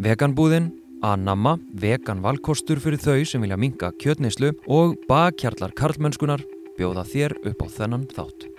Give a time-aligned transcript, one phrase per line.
[0.00, 0.70] Veganbúðin,
[1.04, 6.40] Anamma, vegan valkostur fyrir þau sem vilja minka kjötneyslu og bakkjarlar karlmennskunar
[6.78, 8.49] bjóða þér upp á þennan þátt.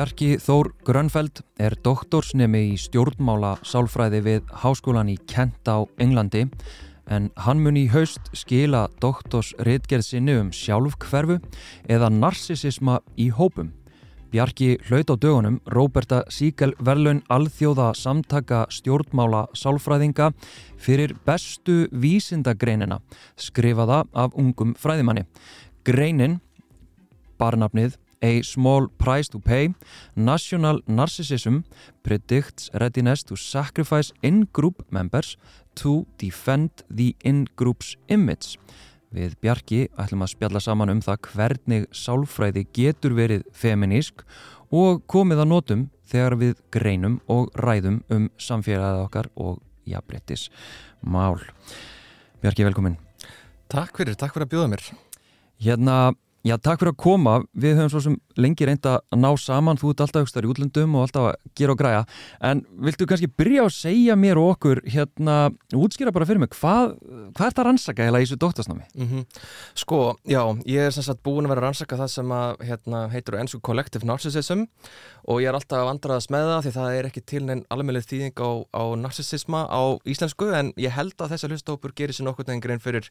[0.00, 6.46] Bjarki Þór Grönfeld er doktorsnemi í stjórnmála sálfræði við háskólan í Kent á Englandi
[7.12, 11.36] en hann mun í haust skila doktorsritgerð sinni um sjálfkverfu
[11.84, 13.74] eða narsisisma í hópum.
[14.32, 20.32] Bjarki hlaut á dögunum Róberta Síkel verlaun alþjóða samtaka stjórnmála sálfræðinga
[20.80, 23.02] fyrir bestu vísindagreinina
[23.36, 25.28] skrifaða af ungum fræðimanni.
[25.84, 26.40] Greinin,
[27.36, 29.74] barnafnið A Small Price to Pay,
[30.14, 31.64] National Narcissism
[32.02, 35.36] predicts readiness to sacrifice in-group members
[35.76, 38.58] to defend the in-group's image.
[39.10, 44.22] Við Bjarki ætlum að spjalla saman um það hvernig sálfræði getur verið feminísk
[44.70, 49.58] og komið að notum þegar við greinum og ræðum um samfélagið okkar og
[49.88, 50.46] jafnbrettis
[51.02, 51.40] mál.
[52.44, 53.00] Bjarki, velkomin.
[53.70, 54.84] Takk fyrir, takk fyrir að bjóða mér.
[55.60, 55.96] Hérna,
[56.40, 57.34] Já, takk fyrir að koma.
[57.52, 59.76] Við höfum svo sem lengi reynda að ná saman.
[59.80, 62.04] Þú ert alltaf aukstar í útlöndum og alltaf að gera og græja.
[62.48, 65.36] En viltu kannski byrja að segja mér og okkur, hérna,
[65.76, 66.94] útskýra bara fyrir mig, hvað,
[67.36, 68.86] hvað er það að rannsaka heila í þessu dóttasnámi?
[68.94, 69.26] Mm -hmm.
[69.74, 73.08] Sko, já, ég er sem sagt búin að vera að rannsaka það sem að, hérna,
[73.12, 74.64] heitur ennsku Collective Narcissism
[75.28, 78.40] og ég er alltaf vandraðast með það því það er ekki til neinn alveg þýðing
[78.40, 82.64] á, á narcissisma á íslensku en ég held að þessa hlustópur gerir sér nokkur neginn
[82.64, 83.10] grein fyrir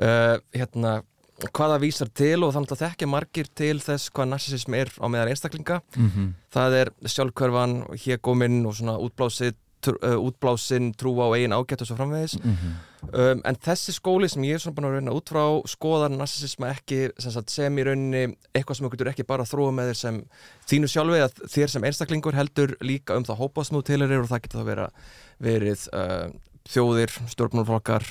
[0.00, 1.02] uh, hérna
[1.44, 5.32] hvaða vísar til og þannig að þekkja margir til þess hvað narsisism er á meðar
[5.32, 6.32] einstaklinga mm -hmm.
[6.52, 9.54] það er sjálfkörfan hégóminn og svona útblásið
[9.86, 13.32] uh, útblásinn, trú á eigin ágætt og svo framvegis mm -hmm.
[13.32, 16.70] um, en þessi skóli sem ég er svona búin að reyna út frá skoðar narsisisma
[16.70, 19.94] ekki sem, sagt, sem í rauninni eitthvað sem þú getur ekki bara þróa með þér
[19.94, 20.24] sem
[20.68, 24.42] þínu sjálfi að þér sem einstaklingur heldur líka um það hópasnú til þér og það
[24.42, 24.90] getur það vera
[25.38, 26.30] verið uh,
[26.70, 28.06] þjóðir, stjórnmálflokkar,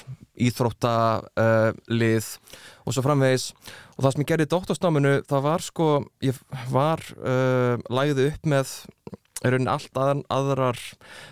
[0.47, 2.55] íþróttalið uh,
[2.85, 3.49] og svo framvegis.
[3.95, 5.89] Og það sem ég gerði í doktorsnáminu það var sko,
[6.25, 6.39] ég
[6.71, 8.75] var uh, lægði upp með
[9.45, 10.79] raunin allt að, aðrar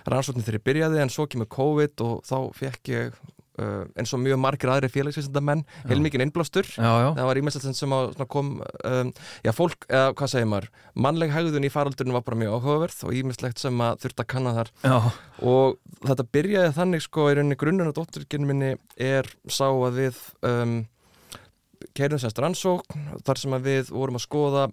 [0.10, 3.22] rannsóknir þegar ég byrjaði en svo kemur COVID og þá fekk ég
[3.54, 6.66] Uh, eins og mjög margir aðri félagsvísendamenn heilmikið innblástur.
[6.74, 7.92] Það var ímestlega sem
[8.34, 9.12] kom um,
[9.46, 10.70] já fólk, eða hvað segir maður?
[11.06, 14.56] Mannleg hægðun í faraldurinn var bara mjög áhugaverð og ímestlegt sem að þurft að kanna
[14.58, 14.74] þar.
[14.82, 14.98] Já.
[15.54, 20.20] og þetta byrjaði þannig sko í rauninni grunnun og dótturkynni minni er sá að við
[20.50, 20.76] um,
[21.94, 24.68] keirum sérst rannsókn þar sem að við vorum að skoða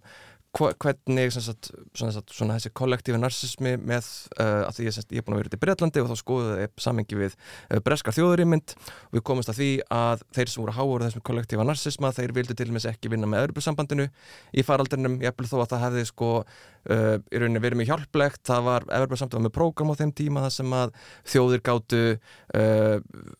[0.50, 4.06] hvernig sagt, svona, svona þessi kollektífi narsismi með
[4.40, 7.18] uh, að því ég, ég er búin að vera í Breitlandi og þá skoðuði samengi
[7.20, 11.24] við uh, breskar þjóðurímynd og við komumst að því að þeir sem voru háur þessum
[11.30, 14.08] kollektífa narsisma þeir vildu til og meins ekki vinna með öðrubusambandinu
[14.50, 18.42] í faraldrinum, ég hef þó að það hefði sko uh, í rauninni verið mjög hjálplegt.
[18.50, 20.98] Það var öðrubusamband með prógram á þeim tíma þar sem að
[21.30, 22.02] þjóðir gáttu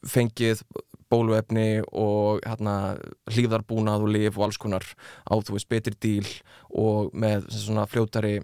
[0.06, 0.62] fengið
[1.10, 2.96] bóluefni og hérna,
[3.30, 4.86] hlýðarbúnað og lif og alls konar
[5.26, 6.30] á þú veist betri díl
[6.70, 8.38] og með svona fljótari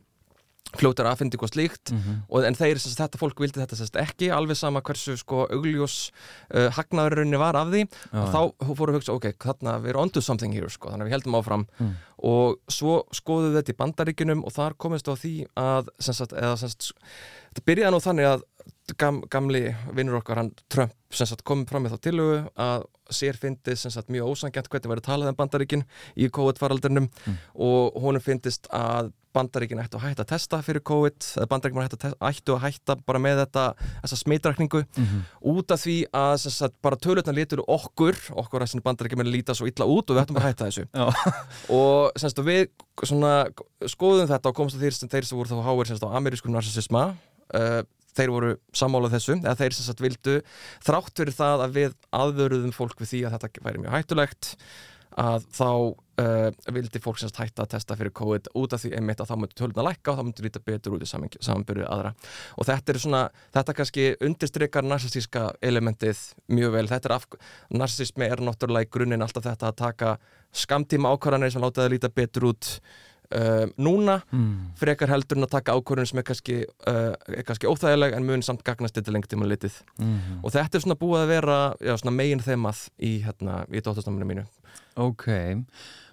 [0.74, 2.16] fljótar aðfinding og slíkt mm -hmm.
[2.28, 6.10] og, en þeir, sagt, þetta fólk vildi þetta sagt, ekki alveg sama hversu sko augljós
[6.54, 10.02] uh, hagnaðurunni var af því Já, og þá fóru að hugsa, ok, þarna við erum
[10.02, 11.94] onto something here, sko, þannig að við heldum áfram mm.
[12.18, 17.64] og svo skoðuðu þetta í bandaríkunum og þar komist á því að sagt, eða, þetta
[17.64, 18.42] byrjaði nú þannig að
[18.98, 20.94] gam, gamli vinnur okkar, hann Trump
[21.46, 25.84] komið fram með þá tilugu að sér fyndist mjög ósangjant hvernig verið talað um bandaríkin
[26.18, 27.38] í COVID-faraldurnum mm.
[27.62, 32.10] og honum fyndist að bandaríkin ættu að hætta að testa fyrir COVID eða bandaríkin ættu,
[32.28, 33.64] ættu að hætta bara með þetta
[34.02, 35.24] þessa smitrakningu mm -hmm.
[35.52, 39.68] út af því að sagt, bara tölutna litur okkur, okkur að bandaríkin með líta svo
[39.68, 40.86] illa út og við ættum að hætta þessu
[41.80, 42.68] og sagt, við
[43.04, 43.34] svona,
[43.86, 47.14] skoðum þetta og komst að þeir sem þeir sem voru þá háir amerískum narsisisma
[47.54, 47.82] uh,
[48.16, 50.36] þeir voru sammálað þessu, eða þeir sem sagt vildu
[50.86, 54.52] þrátt fyrir það að við aðvöruðum fólk við því að þetta væri mjög hættulegt
[55.16, 55.68] að þá
[56.20, 59.30] uh, vildi fólk sem sagt hætta að testa fyrir COVID út af því einmitt að
[59.30, 62.12] þá myndur töluna lækka og þá myndur líta betur út í samanbyrju aðra.
[62.60, 63.22] Og þetta er svona,
[63.56, 66.20] þetta kannski undirstrykkar narsistíska elementið
[66.52, 67.26] mjög vel, þetta er af,
[67.72, 70.14] narsistismi er náttúrulega í grunninn alltaf þetta að taka
[70.56, 72.74] skamtíma ákvarðanir sem láta það líta betur út
[73.34, 74.76] Uh, núna mm.
[74.78, 78.44] frekar heldur en að taka ákvörðun sem er kannski, uh, er kannski óþægileg en mun
[78.46, 80.44] samt gagnast þetta lengt í maður litið mm -hmm.
[80.44, 84.44] og þetta er svona búið að vera já, megin þemað í, hérna, í dóttastaminu mínu
[84.96, 85.26] Ok,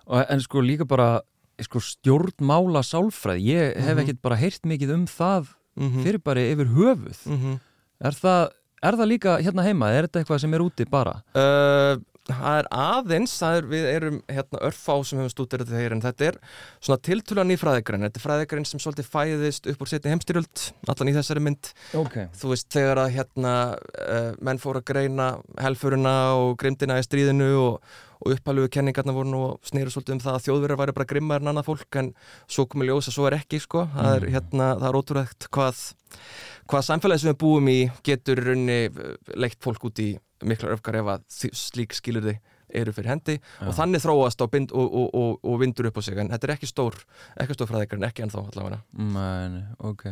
[0.08, 1.22] og, en sko líka bara
[1.62, 4.00] sko stjórnmála sálfræði, ég hef Mhm.
[4.04, 7.60] ekkert bara heyrt mikið um það mm fyrir bara yfir höfuð -hmm.
[8.02, 8.50] er það,
[8.82, 11.22] er það líka hérna heima, er þetta eitthvað sem er úti bara?
[11.36, 15.96] Uh, það er aðeins, það er, við erum hérna örfá sem hefum stútir þetta þeir
[15.98, 16.38] en þetta er
[16.80, 21.12] svona tiltölan í fræðigræn þetta er fræðigræn sem svolítið fæðist upp úr setni heimstyrjöld, allan
[21.12, 22.16] í þessari mynd Ok.
[22.40, 25.28] þú veist þegar að hérna uh, menn fóru að greina
[25.60, 27.94] helfurina og grimdina í stríðinu og,
[28.24, 31.44] og upphæluðu kenningarna voru nú og snýru svolítið um það að þjóðverðar væri bara grimmar
[31.44, 32.14] en annað fólk en
[32.48, 34.36] svo komið ljós að svo er ekki sko, það er Mm.
[34.38, 35.82] hérna, það er ótrúlegt hvað
[36.72, 38.78] hvað samfélagi sem við búum í getur í raunni
[39.44, 40.14] leitt fólk út í
[40.50, 42.38] miklar öfgar ef að slík skilurði
[42.74, 43.68] eru fyrir hendi Já.
[43.68, 46.50] og þannig þróast á bind og, og, og, og vindur upp á sig en þetta
[46.50, 46.98] er ekki stór,
[47.44, 50.08] ekki stór fræðikar en ekki ennþá allavega nei, ok.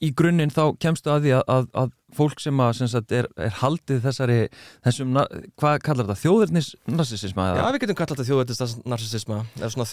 [0.00, 3.26] Í grunninn þá kemstu að því að, að, að fólk sem, að, sem sagt, er,
[3.36, 4.38] er haldið þessari,
[4.86, 5.18] þessum,
[5.60, 8.28] hvað kallar þetta, þjóðirnis narsisisma Já, við getum kallað þetta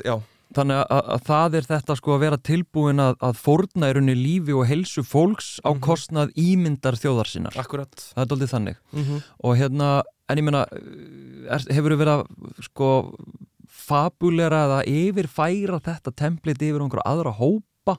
[0.07, 0.15] já,
[0.55, 4.15] Þannig að, að það er þetta sko að vera tilbúin að, að fórna í rauninni
[4.15, 5.81] lífi og helsu fólks á Mhm.
[5.83, 7.57] kostnað ímyndar þjóðar sinnar.
[7.59, 8.77] akkurat Það er doldið þannig.
[8.93, 9.23] mm -hmm.
[9.43, 9.89] Og hérna,
[10.29, 10.63] en ég meina,
[11.51, 12.89] er, hefur verið að sko
[13.67, 17.97] fabulera eða yfirfæra þetta templit yfir einhverja aðra hópa?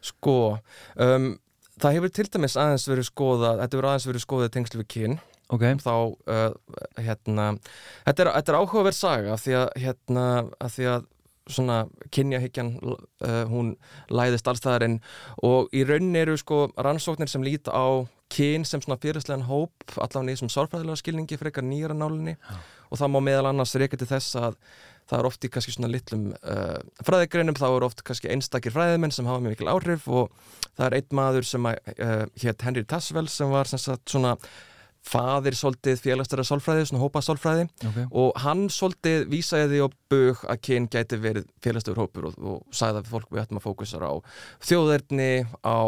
[0.00, 0.58] Sko,
[0.96, 1.36] um,
[1.80, 5.16] það hefur til dæmis aðeins verið skoðað þetta hefur aðeins verið skoðað tengslu við kyn.
[5.50, 5.94] Ok, þá,
[6.30, 7.46] uh, hérna
[8.06, 10.26] þetta er, þetta er áhugaverð saga af því að, hérna,
[10.62, 11.08] að því að
[11.50, 11.78] svona
[12.14, 13.74] kynjahyggjan uh, hún
[14.12, 15.00] læðist allstæðarinn
[15.46, 20.36] og í rauninni eru sko rannsóknir sem líta á kyn sem svona fyrirslegan hóp allavega
[20.36, 22.36] þessum sárfræðilega skilningi frekar nýjara nálinni.
[22.38, 22.60] Já.
[22.90, 24.56] og það má meðal annars reyka til þess að
[25.10, 29.14] það er oft í kannski svona litlum uh, fræðigreinum, þá eru oft kannski einstakir fræðimenn
[29.14, 30.34] sem hafa mjög mikil áhrif og
[30.70, 34.36] það er einn maður sem að, uh, hétt Henry Tassvel sem var sem sagt svona
[35.00, 37.98] faðir svolítið félagsstæra sálfræði, svona hópa sálfræði ok.
[38.20, 42.76] og hann svolítið vísaði því á bug að kyn gæti verið félagstöður hópur og, og
[42.76, 44.16] sagði að fólk við ættum að fókusara á
[44.68, 45.30] þjóðerni,
[45.64, 45.80] á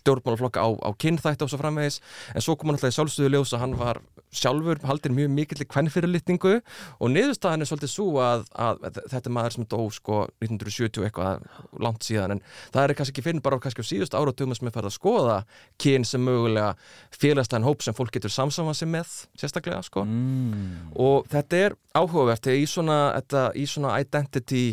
[0.00, 2.00] stjórnmálaflokka, á, á kynþætti og svo framvegis,
[2.32, 4.00] en svo kom hann alltaf í sjálfstöðu ljós að hann var
[4.38, 9.34] sjálfur haldir mjög mikill kvennfyrirlitningu og niðurstaðan er svolítið svo að, að, að þetta er
[9.38, 11.44] maður sem dó sko 1970 eitthvað
[11.84, 12.42] langt síðan en
[12.74, 15.38] það er kannski ekki fyrir bara kannski á síðust áratugum sem er færð að skoða
[15.80, 16.74] kyn sem mögulega
[17.14, 20.90] félagsstæðan hóp sem fólk getur samsamað sig með sérstaklega sko Mm.
[21.00, 24.64] og þetta er áhugavert í svona, þetta, í svona identity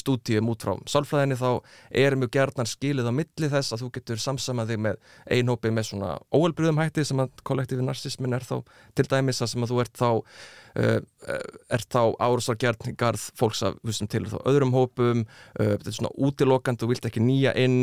[0.00, 1.48] stúdíum út frá sálfræðinni þá
[2.04, 4.98] er mjög gerðnar skilið á milli þess að þú getur samsamað þig með
[5.36, 8.56] einhópi með svona óelbröðum hætti sem að kollektífi narsismin er þá
[8.94, 10.98] til dæmis að sem að þú ert þá uh,
[11.78, 15.98] ert þá árásargerð í garð fólks af húsum til þá öðrum hópum uh, þetta er
[16.00, 17.80] svona útilokand, þú vilt ekki nýja inn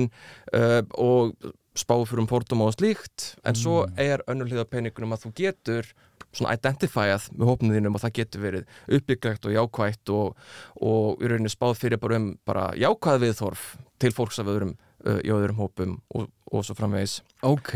[0.56, 1.36] uh, og
[1.78, 3.94] spáðu fyrir um fordóma og slíkt en svo Mm.
[4.04, 5.88] er önnulíða peningunum að þú getur
[6.32, 10.38] svona identifæað með hópnum þínum og það getur verið uppbyggjagt og jákvætt og,
[10.82, 13.66] og í rauninni spáð fyrir bara um bara jákvæð viðþorf
[14.00, 14.76] til fólks af öðrum
[15.06, 17.74] uh, í öðrum hópum og, og svo framvegis Ok,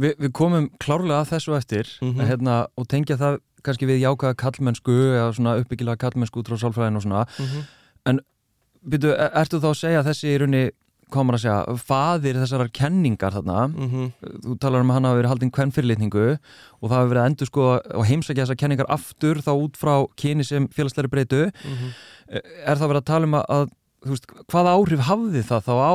[0.00, 2.26] Vi, við komum klárlega að þessu eftir Mhm.
[2.26, 6.96] hérna, og tengja það kannski við jákaða kallmennsku eða svona uppbyggilega kallmennsku út frá sálfræðin
[6.98, 7.26] og svona.
[8.82, 10.62] Byrju, er, ertu þá að segja að þessi í raunni,
[11.12, 14.32] hvað maður að segja, faðir þessarar kenningar þarna, mm -hmm.
[14.46, 17.30] þú talar um að hann hafa verið haldinn hvern fyrirlitningu og það hafa verið að
[17.30, 17.68] endur sko
[18.00, 21.44] og heimsækja þessar kenningar aftur þá út frá kyni sem félagsleiri breytu.
[22.32, 23.70] Er það verið að tala um að, að
[24.10, 25.94] veist, hvaða áhrif hafði það þá á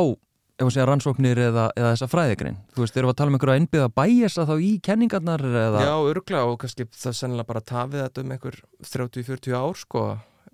[0.58, 2.58] ef að segja rannsóknir eða, eða þessa fræðigrein?
[2.74, 5.84] Þú veist, erum við að tala um einhverja innbyggða bæjasa þá í kenningarnar eða?
[5.86, 10.06] Já, örglega og kannski það sennilega bara tafið þetta um einhver 30-40 ár sko,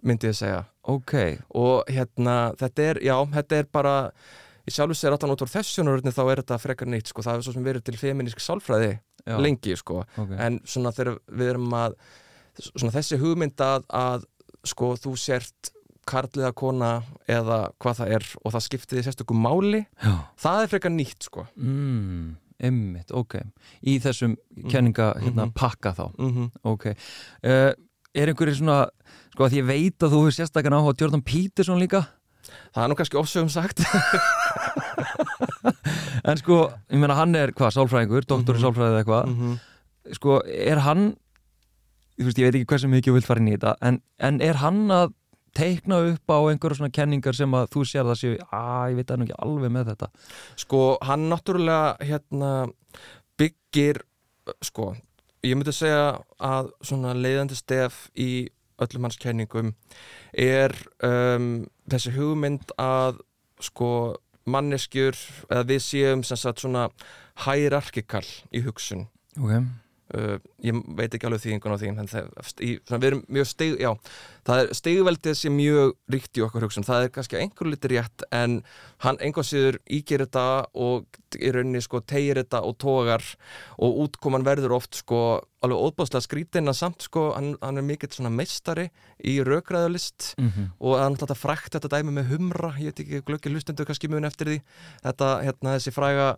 [0.04, 0.64] myndi ég segja.
[0.92, 1.16] Ok,
[1.56, 3.96] og hérna, þetta er, já, þetta er bara
[4.64, 7.46] í sjálfu sér allan út á þessjónurinn þá er þetta frekar nýtt, sko, það er
[7.48, 10.04] svo sem verið til feminísk sálfræði já, lengi, sko.
[10.16, 10.38] Okay.
[10.40, 11.98] en svona þegar við erum að
[12.70, 14.28] svona þessi hugmynd að, að
[14.68, 15.74] sko þú sért
[16.08, 16.94] karliða kona
[17.32, 20.16] eða hvað það er og það skiptiði sérstökum máli já.
[20.40, 21.46] það er frekar nýtt sko.
[21.56, 23.40] Mm, einmitt, ok.
[23.88, 24.36] Í þessum
[24.68, 25.56] kenninga hérna, mhm.
[25.56, 26.52] pakka þá, mm -hmm.
[26.74, 26.90] ok.
[27.44, 27.72] Uh,
[28.14, 28.84] er einhverjir svona
[29.34, 32.06] sko að ég veit að þú hefur sérstakann áhuga á Jordan Peterson líka
[32.76, 33.80] það er nú kannski ofsögum sagt
[36.24, 36.58] en sko,
[36.92, 38.66] ég meina hann er hvað, sálfræðingur, doktor í Mhm.
[38.66, 39.58] sálfræði eða eitthvað -hmm.
[40.20, 41.04] sko, er hann
[42.20, 44.42] þú veist, ég veit ekki hversu mikið þú vilt fara inn í þetta en, en
[44.42, 45.14] er hann að
[45.54, 49.08] teikna upp á einhverja svona kenningar sem að þú sér það séu, að ég veit
[49.08, 50.08] það nú ekki alveg með þetta
[50.58, 52.68] sko hann náttúrulega hérna
[53.38, 53.98] byggir
[54.62, 54.96] sko,
[55.44, 58.50] ég myndi segja að svona leiðandi stef í
[58.82, 59.74] öllum hans kenningum
[60.34, 63.22] er um, þessi hugmynd að
[63.64, 63.90] sko
[64.50, 65.18] manneskjur
[65.50, 66.90] eða við séum sem sagt svona
[67.46, 69.08] hierarkikal í hugsun.
[69.40, 69.64] Ok,
[70.18, 73.50] uh, ég veit ekki alveg þýðingun á því en það, í, svona, við erum mjög
[73.50, 73.92] stig já,
[74.48, 78.28] það er stigveldið sem mjög ríkt í okkar hugsun, það er kannski einhver litur rétt
[78.32, 78.60] en
[79.06, 83.26] hann einhvers síður ígir þetta og í rauninni sko tegir þetta og tógar
[83.82, 85.24] og útkoman verður oft sko
[85.64, 88.90] alveg óbáslega skrítin að samt sko hann, hann er mikill svona meistari
[89.24, 90.68] í raugræðulist mm -hmm.
[90.80, 94.28] og hann þetta frækt þetta dæmi með humra, ég veit ekki glöggir lustendur kannski mjög
[94.28, 94.60] eftir því.
[95.04, 96.38] Þetta, hérna þessi fræga,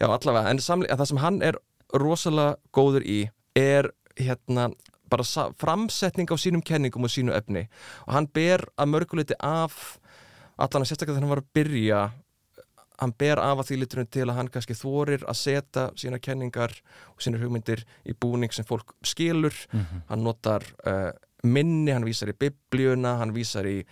[0.00, 1.60] já allavega en, samli, en það sem hann er
[1.92, 3.20] rosalega góður í
[3.56, 4.70] er hérna
[5.10, 5.24] bara
[5.60, 7.66] framsetning á sínum kenningum og sínu efni
[8.06, 9.98] og hann ber að mörguleiti af
[10.56, 12.00] allan að sérstaklega þegar hann var að byrja
[13.02, 16.74] hann ber af að því liturinn til að hann kannski þorir að setja sína kenningar
[17.14, 20.02] og sína hugmyndir í búning sem fólk skilur mm -hmm.
[20.08, 21.10] hann notar uh,
[21.44, 23.84] minni, hann vísar í biblíuna, hann vísar í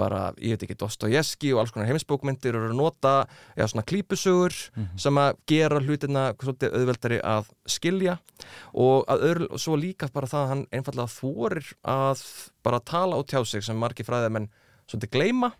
[0.00, 3.14] bara, ég veit ekki, Dostoyevski og alls konar heimisbókmyndir og eru að nota
[3.58, 4.98] já, svona klípusugur mm -hmm.
[4.98, 8.18] sem að gera hlutina svolítið auðveldari að skilja
[8.72, 12.24] og að öðru, svo líka bara það að hann einfallega þorir að
[12.62, 14.48] bara tala og tjá sig sem margi fræðamenn
[14.88, 15.52] svolítið gleima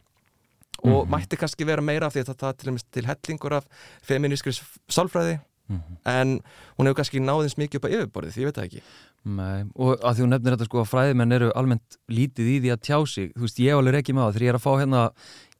[0.83, 1.11] og mm -hmm.
[1.11, 3.65] mætti kannski vera meira af því að það til, til hellingur af
[4.03, 4.53] feminískri
[4.89, 5.41] sálfræði
[5.71, 5.97] mm -hmm.
[6.05, 6.41] en
[6.77, 8.83] hún hefur kannski náðins mikið upp á yfirborðið, ég veit það ekki
[9.21, 12.71] Nei, og að því hún nefnir þetta sko að fræðimenn eru almennt lítið í því
[12.73, 14.73] að tjá sig þú veist, ég alveg ekki með það þegar ég er að fá
[14.81, 15.03] hérna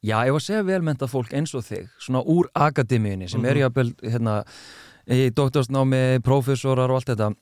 [0.01, 3.45] já, ég var að segja velmenta fólk eins og þig svona úr akademíunni sem mm
[3.45, 3.51] -hmm.
[3.51, 4.43] er jábel hérna,
[5.05, 7.35] í doktorsnámi profesorar og allt þetta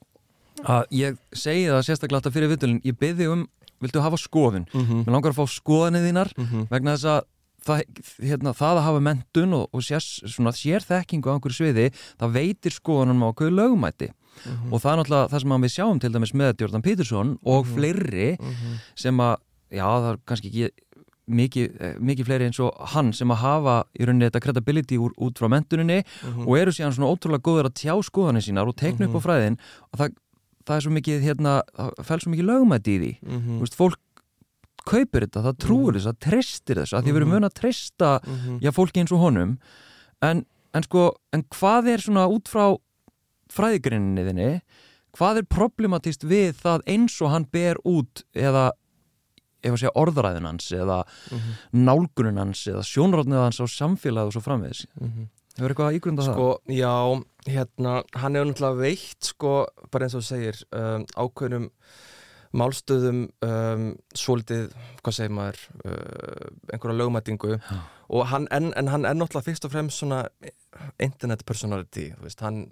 [0.68, 3.48] að ég segi það sérstaklega alltaf fyrir vittulinn, ég byrði um,
[3.80, 5.06] viltu hafa skoðun mm -hmm.
[5.06, 6.68] mér langar að fá skoðanið þínar mm -hmm.
[6.70, 7.22] vegna þess að
[7.66, 7.84] það,
[8.24, 11.90] hérna, það að hafa mentun og, og sér, svona, sér þekkingu á einhverju sviði,
[12.20, 14.74] það veitir skoðunum á okkur lögumæti mm -hmm.
[14.74, 17.70] og það er náttúrulega það sem við sjáum til dæmis með Jordan Peterson og mm
[17.70, 17.76] -hmm.
[17.76, 18.76] fleiri mm -hmm.
[18.96, 19.36] sem að,
[19.72, 20.70] já það er kannski ekki
[21.30, 25.14] mikið, eh, mikið fleiri eins og hann sem að hafa í rauninni þetta credibility úr,
[25.18, 26.48] út frá mentuninni mhm.
[26.48, 29.26] og eru síðan svona ótrúlega góður að tjá skoðanir sínar og teikna upp á mhm.
[29.28, 29.60] fræðin
[29.92, 30.16] og það,
[30.66, 33.58] það er svo mikið, hérna, það fæl svo mikið lögumæti í því, mhm.
[33.58, 34.00] þú veist, fólk
[34.86, 38.12] kaupir þetta, það trúur þess, það tristir þess að því við erum mun að trista
[38.64, 39.58] já, fólki eins og honum
[40.26, 42.78] en, en sko, en hvað er svona út frá
[43.54, 44.52] fræðigrinniðinni
[45.18, 48.70] hvað er problematíst við það eins og hann ber út eða
[49.60, 51.84] segja, orðræðin hans eða mm -hmm.
[51.86, 55.28] nálgunin hans eða sjónráðnið hans á samfélag og svo framvegs mm -hmm.
[55.58, 56.76] hefur eitthvað ígrunda sko, það?
[56.76, 61.70] Já, hérna, hann hefur náttúrulega veitt sko, bara eins og segir um, ákveðnum
[62.58, 63.86] málstöðum um,
[64.18, 67.80] svolítið, hvað segir maður uh, einhverja lögmætingu ja.
[68.10, 70.24] og hann, en, en hann er náttúrulega fyrst og fremst svona
[70.98, 72.64] internet personality veist, hann,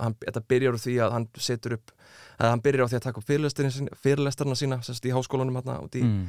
[0.00, 1.92] hann, þetta byrjar úr því að hann setur upp,
[2.40, 6.00] að hann byrjar á því að taka upp fyrirlestarna sína sérst, í háskólanum hérna út
[6.00, 6.24] í mm.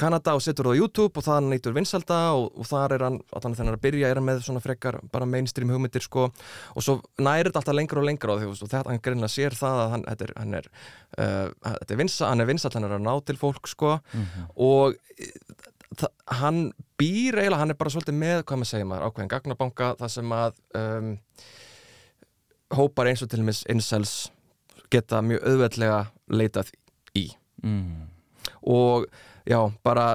[0.00, 3.18] Kanada og setur það á YouTube og það neytur vinsalda og, og þar er hann,
[3.30, 6.28] þannig að hann er að byrja er hann með svona frekar bara mainstream hugmyndir sko
[6.30, 9.82] og svo þetta alltaf lengur og lengur á því og þetta hann greinlega sér það
[9.84, 10.70] að hann, þetta er, hann er,
[11.16, 14.24] uh, þetta er vinsa, hann er vinsall, hann er að ná til fólk sko mm
[14.24, 14.50] -hmm.
[14.56, 14.96] og
[15.96, 16.60] það, hann
[17.00, 20.36] býr eiginlega, hann er bara svolítið með, hvað maður segja maður, ákveðin gagnabanka það sem
[20.36, 21.16] að um,
[22.78, 24.14] hópar eins og til og meins incels
[24.90, 26.72] geta mjög auðveldlega leitað
[27.18, 27.26] í
[27.62, 28.06] mm.
[28.62, 29.06] og
[29.48, 30.06] já, bara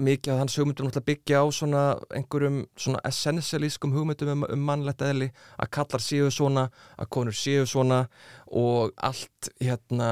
[0.00, 1.84] mikið að hans hugmyndum náttúrulega byggja á svona
[2.16, 7.66] einhverjum svona essentialískum hugmyndum um, um mannlegt eðli að kallar séu svona, að konur séu
[7.68, 8.04] svona
[8.46, 10.10] og allt hérna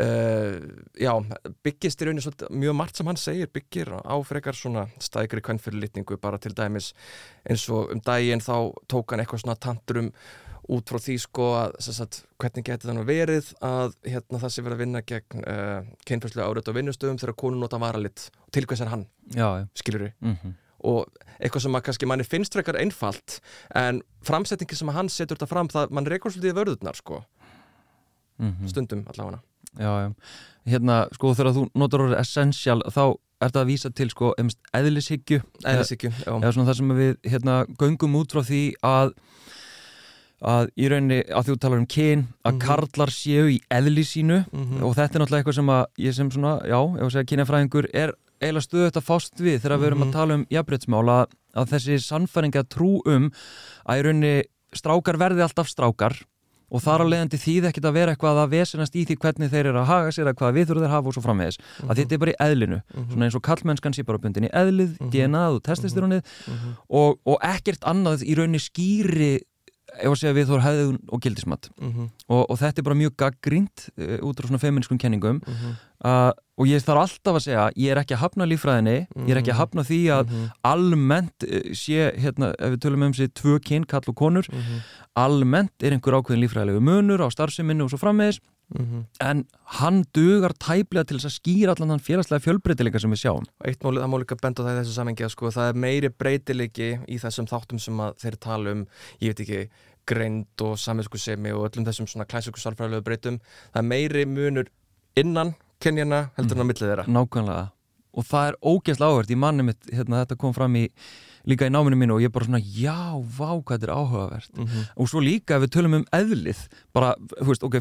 [0.00, 0.56] uh,
[0.98, 1.12] já,
[1.64, 6.40] byggist í rauninni mjög margt sem hann segir byggir á frekar svona stækri kvennfyrirlitningu bara
[6.42, 6.92] til dæmis
[7.48, 10.10] eins og um daginn þá tók hann eitthvað svona tandur um
[10.72, 14.64] út frá því sko að sagt, hvernig getur það nú verið að hérna, það sé
[14.64, 18.28] verið að vinna gegn uh, eh, kynfærslega árat á vinnustöðum þegar konun nota varalit?
[18.54, 19.06] Til hvers er hann,
[19.76, 20.54] skilur við mm -hmm.
[20.90, 23.40] og eitthvað sem að kannski manni finnst frekar einfalt
[23.74, 27.24] en framsetningi sem að hann setur þetta fram það mann reykur svolítið vörðurnar sko.
[28.38, 28.68] Mm -hmm.
[28.68, 29.40] stundum allavega.
[29.78, 30.14] Já, já,
[30.66, 34.34] hérna sko þegar þú notar orðið essential þá er þetta að vísa til sko
[34.72, 35.42] eðlishyggju.
[35.64, 36.40] Já.
[36.40, 39.14] eða svona það sem við hérna göngum út frá því að
[40.42, 42.66] að í rauninni að þú talar um kyn að mm -hmm.
[42.66, 44.82] karlar séu í eðli sínu mm -hmm.
[44.82, 47.86] og þetta er náttúrulega eitthvað sem að ég sem svona, já, var að segja kynjafræðingur
[47.94, 50.12] er eiginlega stöðut að fást við þegar við erum að mhm.
[50.12, 53.30] tala um jafnbryttsmála að, að þessi sannfæringa trú um
[53.86, 54.42] að í rauninni
[54.74, 56.24] strákar verði alltaf strákar
[56.74, 57.12] og þar á mhm.
[57.12, 60.12] leiðandi þýð ekkit að vera eitthvað að vesenast í því hvernig þeir eru að haga
[60.14, 61.90] sér að hvaða viðþur þeir hafa og svo framvegis mm -hmm.
[61.90, 63.10] að þetta er bara í eðlinu, mm -hmm.
[63.12, 65.10] svona eins og kallmennskan sé bara bundin í eðlið, mm -hmm.
[65.12, 66.22] DNA og testistirónið
[66.88, 69.40] og, og ekkert annað í rauninni skýri
[70.02, 72.08] ef að segja við þú er hefðun og gildismat mm -hmm.
[72.28, 75.74] og, og þetta er bara mjög gaggrínt uh, út á svona feministkum kenningum mm -hmm.
[76.04, 79.36] uh, og ég þarf alltaf að segja ég er ekki að hafna lífræðinni ég er
[79.42, 80.50] ekki að hafna því að Mhm.
[80.64, 84.80] almennt eh, sé, hérna, ef við tölum um þessi tvö kyn, kall og konur Mhm.
[85.16, 88.38] almennt er einhver ákveðin lífræðilegu munur á starfseminni og svo frammeðis
[88.74, 89.04] Mhm.
[89.20, 89.44] en
[89.78, 93.82] hann dugar tæplega til þess að skýra allan þann félagslega fjölbreytileika sem við sjáum Eitt
[93.84, 96.08] mál, það má líka benda á það í þessu samengi að sko, það er meiri
[96.08, 98.86] breytilegi í þessum þáttum sem að þeir tala um,
[99.20, 99.68] ég veit ekki,
[100.06, 103.38] greind og saminskusemi og öllum þessum svona klæsöku sálfræðilegu breytum.
[103.72, 104.66] Það er meiri munur
[105.16, 107.06] innan kynjana heldur en á millið þeirra.
[107.08, 107.70] nákvæmlega
[108.14, 110.88] og það er ógeðslega áhvert í manni mitt hérna, þetta kom fram í,
[111.50, 112.94] líka í náminu mínu og ég bara svona, já,
[113.38, 114.84] vá, hvað þetta er áhugavert Mm -hmm.
[114.96, 117.80] og svo líka ef við tölum um eðlið bara, þú veist, ok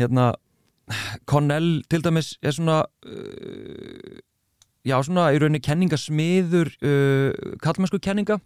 [0.00, 0.30] hérna,
[1.30, 4.18] Connell til dæmis er svona uh,
[4.86, 8.40] já, svona í rauninni kenningasmiður uh, kallmennsku kenninga.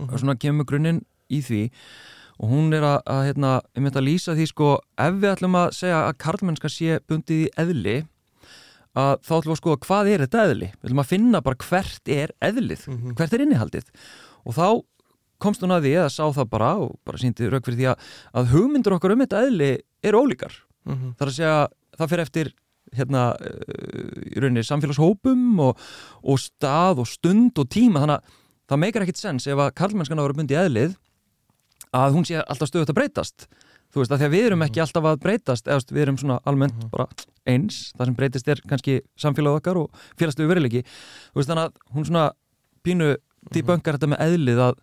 [0.00, 1.66] Og svona kemur grunninn í því.
[2.42, 4.70] Og hún er að, að hérna, ég myndi að lýsa því sko,
[5.04, 7.98] ef við ætlum að segja að karlmennska sé bundið í eðli
[8.98, 10.70] að þá ætlum við að skoða hvað er þetta eðli.
[10.78, 13.14] Við ætlum að finna bara hvert er eðlið Mhm.
[13.20, 13.86] hvert er innihaldið.
[14.46, 14.66] Og þá
[15.42, 18.10] komst hún að því eða sá það bara og bara síndi rauk fyrir því að,
[18.38, 19.70] að hugmyndur okkar um þetta eðli
[20.06, 20.54] er ólíkar
[20.86, 21.14] Mhm.
[21.18, 22.52] þar að segja, það fyrir eftir
[22.92, 25.78] hérna, uh, í rauninni samfélagshópum og,
[26.24, 30.18] og stað og stund og tíma, þannig að það meikar ekkit sens ef að karlmennskan
[30.18, 30.96] að vera bundið eðlið
[31.92, 33.46] að hún sé alltaf stöðut að breytast
[33.92, 36.40] þú veist, að því að við erum ekki alltaf að breytast eða við erum svona
[36.48, 36.90] almennt Mhm.
[36.90, 37.06] bara
[37.46, 41.72] eins, það sem breytist er kannski samfélag okkar og félagslegu veruleiki þú veist, þannig að
[41.94, 42.30] hún svona
[42.84, 43.16] pínu
[43.52, 44.78] dýbönkar þetta með eðlið að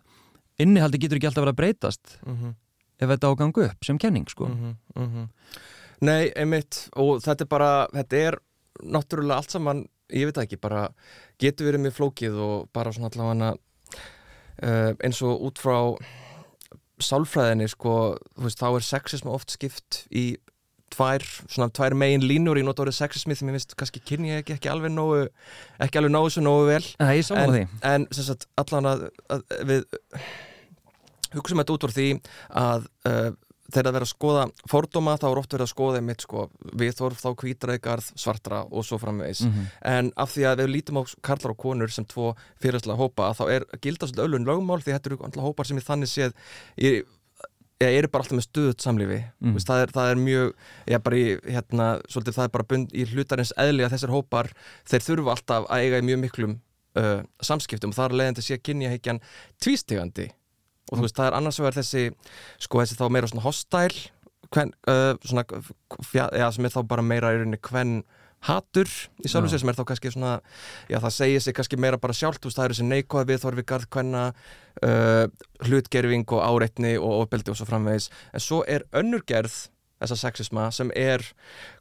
[0.60, 2.54] innihaldi getur ekki alltaf verið að breytast Mhm.
[3.00, 5.28] ef þetta á að ganga upp sem kenning, sko Mhm, mhm.
[6.06, 6.86] Nei, einmitt.
[7.00, 8.38] Og þetta er bara, þetta er
[8.80, 10.86] náttúrulega allt saman, ég veit það ekki bara
[11.40, 15.76] getur verið mjög flókið og bara svona allavega uh, eins og út frá
[17.00, 17.96] sálfræðinni sko,
[18.36, 20.24] þú veist, þá er sexism oft skipt í
[20.90, 22.58] tvær, svona tvær megin línur.
[22.58, 25.22] Ég nota orðið sexismi því mér finnst kannski kynni ég ekki, ekki alveg nógu
[25.82, 26.82] ekki alveg nógu svo nógu vel.
[27.00, 27.62] Nei, ég saman því.
[27.92, 29.86] en sem sagt allan að, að við
[31.36, 32.08] hugsaum þetta út úr því
[32.58, 33.30] að uh,
[33.70, 36.46] þegar það verður að skoða fordóma þá er oft verið að skoða mitt sko
[36.80, 39.70] viðþorf þá hvítræðgarð svartra og svo framvegis mm -hmm.
[39.92, 43.44] en af því að við lítum á karlar og konur sem tvo fyrirslega hópa þá
[43.50, 46.32] er gildast öllun lögmál því þetta eru alltaf hópar sem ég þannig séð
[46.76, 47.04] ég,
[47.80, 49.52] ég er bara alltaf með stuðut samlífi Mm.
[49.52, 49.58] mm.
[49.58, 50.48] það, er, það er mjög
[50.88, 54.52] í, hérna, svolítið það er bara bund í hlutarins eðli að þessir hópar
[54.84, 56.60] þeir þurfa alltaf að eiga í mjög miklum
[56.98, 59.20] uh, samskiptum og það er leiðandi sé að kynja heikjan
[59.62, 60.30] tvístegandi
[60.90, 62.06] og þú veist, það er annars vegar þessi
[62.66, 64.10] sko þessi þá meira svona hostile
[64.50, 65.44] kven, uh, svona
[66.02, 68.00] fjá, ja, sem er þá bara meira í rauninni kvenn
[68.48, 68.88] hatur
[69.20, 69.52] í sjálfu Já.
[69.52, 70.36] sér sem er þá kannski svona
[70.88, 74.22] já það segir sig kannski meira bara sjálft það eru þessi neikvæð viðþorfi garð kvenna
[74.32, 75.26] uh,
[75.66, 79.66] hlutgerfing og áreitni og ofbeldi og svo framvegis en svo er önnur gerð
[80.00, 81.20] þessa sexisma sem er,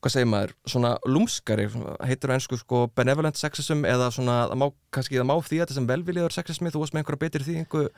[0.02, 1.70] hvað segir maður svona lúmskari,
[2.06, 5.78] heitir á ennsku sko benevolent sexism eða svona það má, kannski það má því þetta
[5.78, 7.90] sem velviljaður sexismi þú varst með einhverja betur því einhver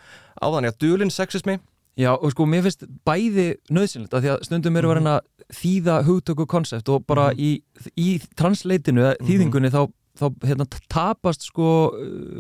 [0.42, 1.60] áðan já, dulin sexismi.
[2.00, 5.96] Já, og sko, mér finnst bæði nöðsynlegt að því að stundum eru verið að þýða
[6.08, 7.40] hugtöku konsept og bara Mhm.
[7.42, 7.64] í,
[7.98, 11.92] í transleitinu, eða þýðingunni þá, þá hérna, tapast sko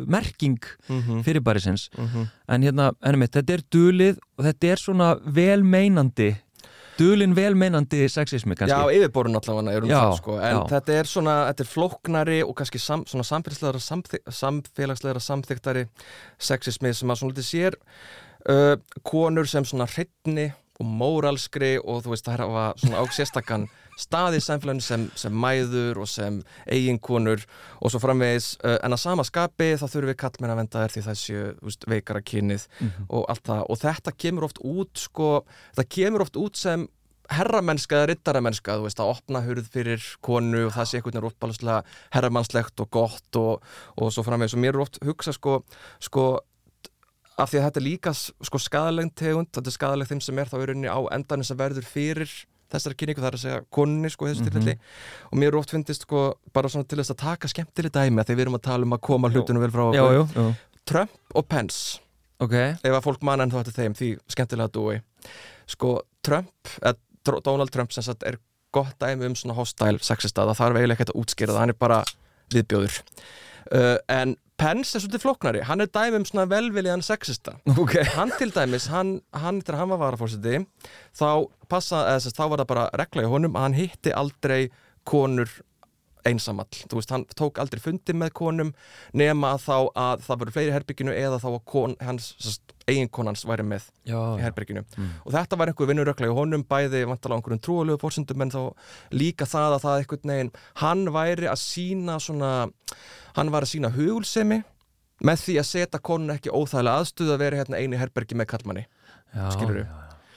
[0.08, 1.24] merking mm -hmm.
[1.24, 1.90] fyrirbærisins.
[1.98, 6.38] Mm en hérna, ennum eitt, þetta er dulið og þetta er svona velmeinandi
[7.02, 10.62] dulin velmeinandi sexismi kannski Já, yfirborun allavega er um það sko en já.
[10.72, 13.82] þetta er svona, þetta er flóknari og kannski sam, svona samfélagslegra
[14.42, 15.86] samfélagslegra samþyktari
[16.40, 17.80] sexismi sem að svona litið sér
[18.50, 18.76] uh,
[19.08, 23.06] konur sem svona hreitni og móralskri og þú veist það hafa svona á
[23.92, 27.44] sérstakann stað í samfélaginu sem, sem mæður og sem eiginkonur
[27.82, 30.96] og svo framvegis uh, en að sama skapi þá þurfum við kallmenn að venda þær
[30.96, 33.06] því það séu veikara kynið Mhm.
[33.10, 35.46] og allt það og þetta kemur oft út sko,
[35.78, 36.88] það kemur oft út sem
[37.32, 41.30] herramennska eða riddaramennska þú veist að opna hurð fyrir konu og það sé einhvern veginn
[41.32, 43.62] uppáluslega herramannslegt og gott og,
[43.98, 45.62] og svo framvegis og mér er oft hugsa sko,
[46.04, 46.26] sko
[47.40, 50.50] af því að þetta er líka sko skadalegn tegund, þetta er skadalegn þeim sem er
[50.52, 52.34] þá í rauninni á endanum sem verður fyrir
[52.74, 54.44] þessari kynningu, það er að segja konni sko Mhm.
[54.48, 54.76] tilfelli.
[55.32, 58.26] Og mér er oft fyndist sko bara svona til þess að taka skemmtileg dæmi að
[58.32, 60.56] því við erum að tala um að koma hlutunum vel frá jú, jú,
[60.86, 62.00] Trump og Pence.
[62.40, 62.54] Ok.
[62.54, 65.02] Ef að fólk manna en þá þetta þeim því skemmtilega dúi.
[65.68, 68.38] Sko Trump, eða Dr- Donald Trump sem sagt er
[68.74, 71.74] gott dæmi um svona hostile sexista, það þarf eiginlega ekkert að útskýra það hann er
[71.78, 72.04] bara
[72.52, 73.02] viðbjóður.
[73.72, 75.62] Uh, en Pence er svolítið flóknari.
[75.66, 77.56] Hann er dæmi um svona velviljan sexista.
[77.82, 77.96] Ok.
[78.14, 80.60] Hann til dæmis, hann, hann þegar hann var varafórsiti
[81.18, 84.60] þá passa, eða að þá var það bara regla í honum að hann hitti aldrei
[85.10, 85.50] konur
[86.28, 88.74] einsamall, þú veist, hann tók aldrei fundi með konum
[89.18, 92.32] nema að þá að það voru fleiri herbygginu eða þá að kon, hans
[92.90, 95.10] eiginkonans væri með já, í herbygginu mm.
[95.26, 98.62] og þetta var einhver vinnurökla í honum bæði vantala á einhverjum trúalögu fórsendum en þá
[99.16, 102.52] líka það að það einhvern veginn hann væri að sína svona
[103.38, 104.62] hann var að sína hugulsemi
[105.22, 108.88] með því að setja konun ekki óþægilega aðstuð að vera hérna eini herbergi með kallmanni
[109.54, 109.86] skilur þú?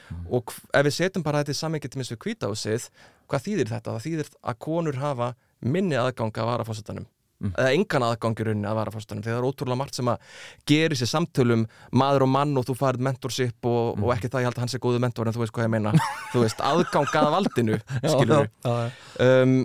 [0.04, 0.24] Mm.
[0.36, 2.90] og ef við setjum bara þetta í samengi til missu kvításið
[3.30, 3.94] hvað þýðir þetta?
[3.94, 7.06] Það þýðir að konur hafa minni aðgang að varafásatanum
[7.44, 7.52] mm.
[7.52, 10.40] eða engan aðgangi rauninni að varafásatanum þegar það er ótrúlega margt sem að
[10.70, 14.04] gera sér samtölum maður og mann og þú farið mentorship og, mm.
[14.04, 15.74] og ekki það ég held að hans er góðu mentor en þú veist hvað ég
[15.76, 15.94] meina
[16.32, 17.80] þú veist aðgang að valdinu
[18.14, 19.56] skilur við um,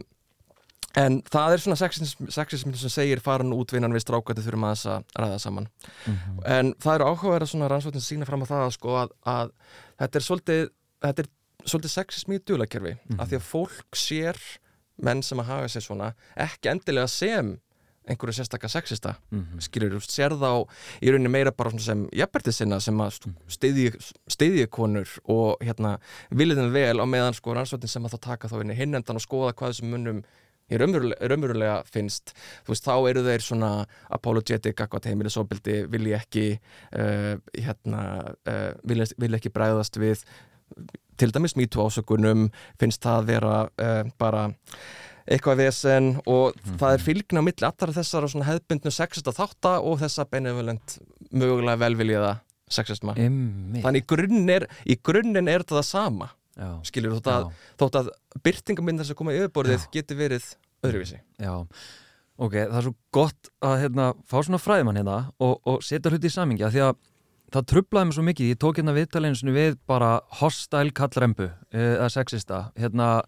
[0.97, 1.77] en það er svona
[2.33, 6.39] sexism sem segir faran útvinnan við strákvætti þurfum að þess að ræða saman mm -hmm.
[6.57, 9.51] en það eru áhugaverða svona rannsvöldin sem sína fram á það sko, að, að
[9.99, 11.29] þetta er svolítið
[11.65, 13.21] svolítið sexism í djúlakerfi mm -hmm.
[13.21, 14.37] af því að fólk sér
[15.01, 17.57] menn sem að hafa sér svona ekki endilega sem
[18.09, 19.61] einhverju sérstakka sexista mm -hmm.
[19.61, 20.65] skilur, sér þá
[21.01, 23.93] í rauninni meira bara sem jafnbertið sinna sem að mhm.
[24.27, 28.61] steyðja konur og hérna vilja vel á meðan sko rannsvöldin sem að þá taka þá
[28.61, 30.23] inn í hinnendan og skoða hvað þessum munum
[30.69, 32.33] ég raunverulega finnst
[32.65, 36.45] þú veist, þá eru þeir svona apologetic, akkvæmt heimilisofbildi vilji ekki
[36.93, 38.01] uh, hérna,
[38.47, 40.23] uh, vilji, vilji ekki bræðast við
[41.19, 44.47] til dæmis mýtu ásökunum finnst það að vera uh, bara
[45.29, 46.77] eitthvað vesen og mm -hmm.
[46.81, 50.99] það er fylgna á milli allra þessar hefðbundnu sexista þáttar og þessa benevolent
[51.31, 53.15] mögulega velviljiða sexisma.
[53.15, 56.29] Þannig í grunninn er, í grunninn er það sama
[56.59, 56.79] Já.
[56.83, 57.47] skilur þótt að,
[57.79, 58.09] þótt að
[58.43, 60.45] byrtingamindar sem koma í auðborðið geti verið
[60.85, 61.21] öðruvísi.
[61.39, 61.53] Já,
[62.37, 66.29] ok, það er svo gott að hérna, fá svona fræðimann hérna og, og setja hluti
[66.29, 66.99] í samingi að því að
[67.53, 72.09] það trublaði mig svo mikið, ég tók hérna viðtalinu við bara hostile kallrembu eh, eða
[72.13, 73.23] sexista, hérna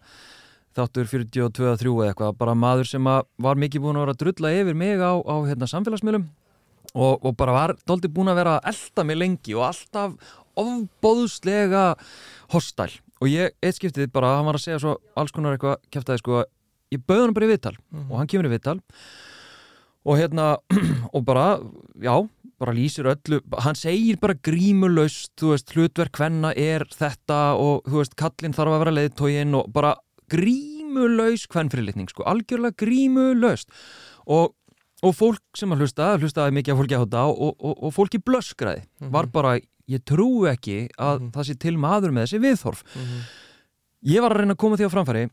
[0.76, 4.78] þáttur 42-3 eða eitthvað bara maður sem var mikið búin að vera að drulla yfir
[4.78, 6.28] mig á, á hérna, samfélagsmiðlum
[6.92, 10.32] og, og bara var doldi búin að vera að elda mig lengi og alltaf
[10.62, 11.84] ofbóðslega
[12.52, 16.22] hostile og ég, eitt skiptið bara, hann var að segja svo alls konar eitthvað kæftæði
[16.22, 16.42] sko,
[16.92, 18.10] ég bauði hann bara í vittal mm -hmm.
[18.10, 18.78] og hann kemur í vittal
[20.02, 20.56] og hérna,
[21.14, 21.60] og bara
[22.00, 22.28] já,
[22.62, 28.00] bara lýsir öllu hann segir bara grímulöst þú veist, hlutverk hvenna er þetta og þú
[28.00, 29.96] veist, kallin þarf að vera leiðtógin og bara
[30.32, 33.72] grímulös hvennfyrirlitning, sko, algjörlega grímulöst
[34.30, 34.54] og,
[35.02, 38.22] og fólk sem að hlusta, hlustaði mikið af fólki á þetta og, og, og fólki
[38.22, 39.12] blöskraði mm -hmm.
[39.12, 39.58] var bara
[39.90, 41.32] ég trú ekki að mm -hmm.
[41.34, 43.22] það sé til maður með þessi viðhorf mm -hmm.
[44.14, 45.30] ég var að reyna að koma því á framfæri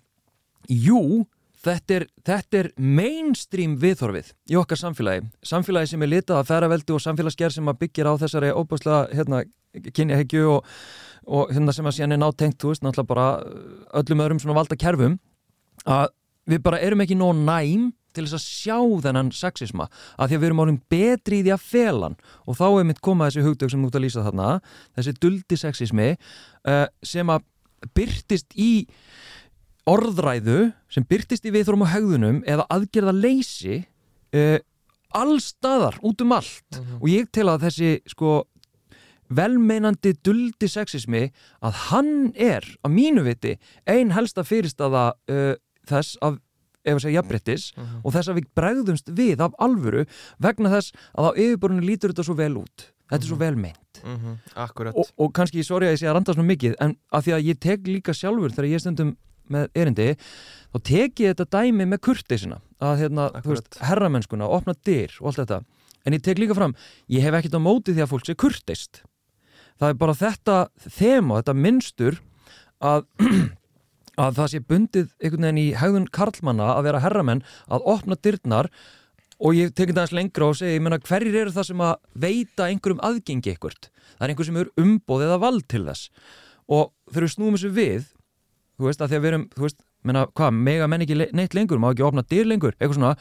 [0.68, 1.26] jú,
[1.66, 5.28] þetta er, þetta er mainstream viðhorfið í okkar samfélagi.
[5.46, 9.44] Samfélagi sem er litað að ferraveldi og samfélagsgerð sem að byggja á þessari óbúslega hérna,
[9.96, 10.74] kynjahegju og,
[11.28, 13.30] og hérna sem að síðan er nátengt, þú veist, náttúrulega bara
[14.02, 15.20] öllum öðrum svona valda kerfum
[15.90, 16.10] að
[16.50, 19.86] við bara erum ekki nóg næm til þess að sjá þennan sexisma.
[20.18, 23.02] Að því að við erum álum betri í því að felan og þá er mitt
[23.06, 24.50] komað þessi hugdög sem ert að lýsa þarna
[24.98, 27.46] þessi duldi sexismi uh, sem að
[27.96, 28.72] byrtist í
[29.88, 33.84] orðræðu sem byrtist í viðþórum og haugðunum eða aðgerða leysi
[34.36, 34.58] uh,
[35.16, 36.86] allstaðar út um allt mhm.
[36.86, 37.02] -huh.
[37.02, 38.44] og ég tel að þessi sko
[39.30, 41.30] velmeinandi duldi sexismi
[41.62, 46.40] að hann er að mínu viti einn helsta fyrirstaða uh, þess að
[46.86, 47.86] ef að segja jafnbrettis mhm.
[47.86, 48.02] -huh.
[48.04, 50.06] og þess að við bregðumst við af alvöru
[50.40, 53.46] vegna þess að á yfirborðinu lítur þetta svo vel út þetta er svo mhm.
[53.46, 54.94] vel meint uh mhm, -huh.
[54.96, 57.46] og, og kannski, sorry að ég sé að randa svona mikið en að því að
[57.50, 59.18] ég tek líka sjálfur þegar ég stundum
[59.54, 65.14] með erindi þá tek ég þetta dæmi með kurtisina að hérna, veist, herramennskuna opna dyr
[65.20, 65.62] og allt þetta.
[66.08, 66.76] En ég tek líka fram,
[67.12, 69.04] ég hef ekkert á móti því að fólk sé kurtist
[69.80, 70.58] það er bara þetta
[70.92, 72.20] þema, þetta minnstur
[72.84, 73.06] að
[74.24, 78.68] að það sé bundið einhvern veginn í hægðun karlmanna að vera herramenn að opna dyrnar.
[79.40, 82.66] Og ég tekit aðeins lengra og segi, ég menna hverjir eru það sem að veita
[82.68, 83.88] einhverjum aðgengi einhvert
[84.20, 86.10] það er einhver sem eru umbóð eða vald til þess.
[86.68, 88.10] Og þegar við snúum þessu við
[88.80, 91.56] þú veist að því að við erum þú veist, menna, hvað, mega menn ekki neitt
[91.58, 93.16] lengur má ekki opna dyr lengur, eitthvað svona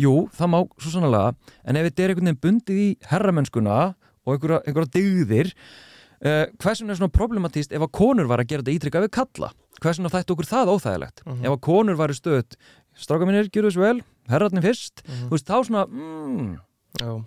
[0.00, 1.32] jú, það má svo sannlega
[1.64, 3.78] en ef þetta er einhvern veginn bundið í herramennskuna
[4.26, 8.64] og einhverja, einhverja dygðir uh, hversun er svona problematíst ef að konur var að gera
[8.64, 11.40] þetta ítrykka við kalla hversun þætti okkur það óþægilegt uh mhm.
[11.40, 11.46] -huh.
[11.46, 12.58] ef að konur varu stöðt
[13.00, 15.20] stráka mínir, gjur þessu vel, herratni fyrst uh mhm.
[15.20, 15.28] -huh.
[15.28, 16.58] þú veist, þá svona mm.
[16.98, 17.22] Já,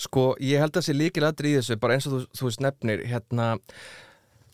[0.00, 2.46] sko, ég held að það sé líkil aðri í þessu, bara eins og þú, þú
[2.48, 3.48] veist nefnir, hérna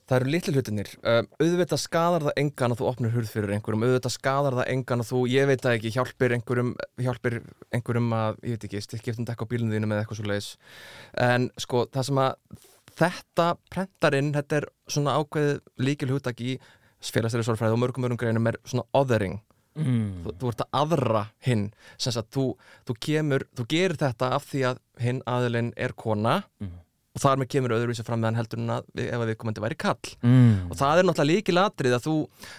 [0.06, 3.86] það eru litli hlutinir, um, auðvitað skadar það engan að þú opnir hurð fyrir einhverjum
[3.86, 6.70] auðvitað skadar það engan að þú, ég veit að ekki hjálpir einhverjum,
[7.02, 7.40] hjálpir
[7.74, 10.52] einhverjum að, ég veit ekki, stikkiftum dekka á bílunum þínum eða eitthvað svo leiðis,
[11.26, 12.62] en sko, það sem að
[12.96, 16.56] þetta prentarinn, þetta er svona ákveðið líkil húttak í
[17.04, 19.40] félagsleiri sálfræði og mörgum mörgum greinum er svona othering.
[19.76, 20.22] Mm.
[20.24, 21.66] þú, þú ert að aðra hinn.
[22.00, 22.46] Sem sagt, þú,
[22.88, 26.38] þú kemur, þú gerir þetta af því að hinn aðilinn er kona.
[26.62, 26.78] Mm.
[27.16, 29.78] Og þar með kemur öðruvísi fram meðan heldur en að ef að við komandi væri
[29.80, 30.70] kall Mm.
[30.70, 32.14] og það er náttúrulega líkil atrið að þú,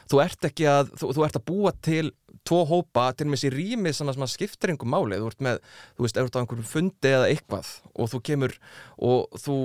[0.09, 2.11] þú ert ekki að, þú, þú ert að búa til
[2.47, 5.59] tvo hópa til með sér rými sem að, skiptir einhver máli, þú ert með
[5.97, 8.55] þú veist, ert á einhverjum fundi eða eitthvað og þú kemur
[8.97, 9.57] og þú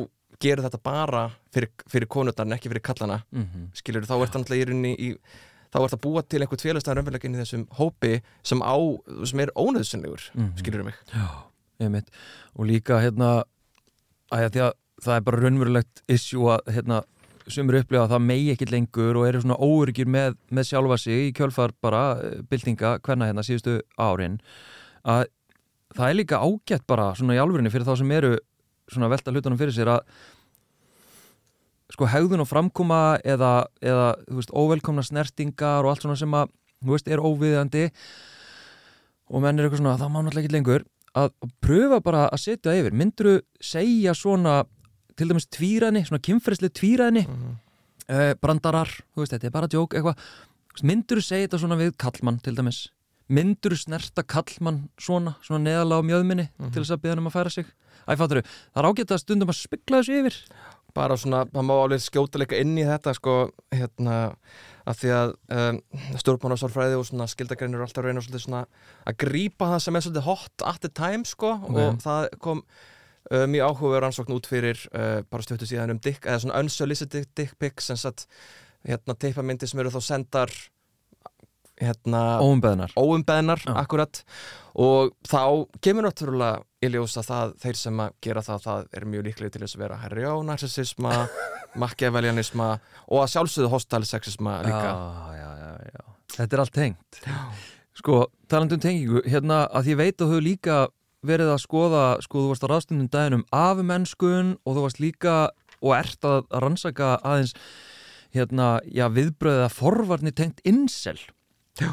[0.43, 4.63] gerir þetta bara fyrir, fyrir konurnar en ekki fyrir kallana, Mm skilur þá ert náttúrulega
[4.65, 5.11] í rauninni í
[5.73, 8.77] þá ert að búa til einhvern félagstæðan raunveruleika inn í þessum hópi sem á,
[9.25, 10.51] sem er ónöðsynlegur Mhm.
[10.59, 10.95] skilur mig.
[11.15, 11.29] Já,
[11.81, 12.11] einmitt.
[12.59, 13.45] Og líka hérna
[14.33, 17.03] að því að það er bara raunverulegt issue að hérna
[17.51, 21.29] sumur upplifa að það megi ekki lengur og eru svona óryggir með, með sjálfa sig
[21.29, 24.39] í kjölfar bara eh, byltinga hvernig hérna síðustu árin
[25.03, 25.27] að
[25.97, 28.37] það er líka ágætt bara svona í alvörinni fyrir þá sem eru
[28.91, 30.07] svona að velta hlutunum fyrir sér að
[31.93, 36.55] sko hegðun og framkoma eða, eða þú veist, óvelkomna snertingar og allt svona sem að
[36.83, 37.85] þú veist, er óviðandi
[39.33, 42.75] og menn er eitthvað svona, það má náttúrulega ekki lengur að pröfa bara að setja
[42.79, 42.95] yfir.
[42.97, 44.63] Mynduru segja svona
[45.17, 47.27] til dæmis tvíræðni, svona kynferðslega tvíræðni?
[47.29, 47.55] Mm -hmm.
[48.09, 50.17] uh, brandarar, þú veist, þetta er bara djók eitthvað,
[50.83, 52.89] mynduru segja þetta svona við kallmann til dæmis,
[53.29, 56.73] mynduru snerta kallmann svona, svona neðalega á mjöðminni Mhm.
[56.73, 57.67] til þess að beða hann um að færa sig?
[58.09, 60.35] Æ, fattur það er ágætt að stundum að spegla þessu yfir
[60.97, 63.37] bara svona, það má alveg skjóta líka inn í þetta sko,
[63.73, 64.17] hérna
[64.89, 65.77] að því að um,
[66.19, 68.65] stjórnmánasárfræði og svona skildagreinir eru alltaf svolítið svona
[69.07, 71.77] að grípa það sem er svolítið hot at the time sko Ok.
[71.79, 76.27] og það kom uh, mjög áhugaður ansókn út fyrir uh, bara stjórtu síðan um dick,
[76.27, 78.27] eða svona unsolicited dick pics sem satt
[78.89, 80.51] hérna teipamindi sem eru þá sendar
[81.83, 83.75] hérna óumbeðnar óumbeðnar, Já.
[83.85, 84.23] akkurat
[84.75, 89.07] og þá kemur náttúrulega í ljós að það, þeir sem að gera það það er
[89.13, 91.13] mjög líklega til þess að vera herri á narsisisma,
[91.83, 92.71] makkevelianisma
[93.07, 96.03] og að sjálfsögðu hostile sexisma líka já, já, já, já.
[96.39, 97.23] þetta er allt tengt
[98.03, 98.19] sko,
[98.51, 100.81] talandi um tengingu hérna að ég veit að þú hefur líka
[101.23, 105.37] verið að skoða, sko, þú varst á ráðstundum daginn um afmennskun og þú varst líka
[105.83, 107.55] og ert að að rannsaka aðeins
[108.33, 111.19] hérna, já, viðbröðið að forvarni tengt insel
[111.81, 111.89] Já.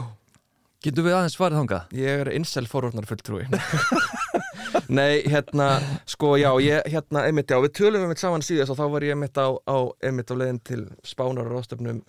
[0.84, 1.94] Getur við aðeins farið þangað?
[2.00, 3.46] Ég er incel forvarnar fulltrúi
[4.90, 5.68] Nei, hérna,
[6.10, 9.06] sko, já, ég, hérna, einmitt, já, við tölum um eitt saman síðast og þá var
[9.08, 12.00] ég einmitt á, á, einmitt á leiðin til spánar og ráðstöfnum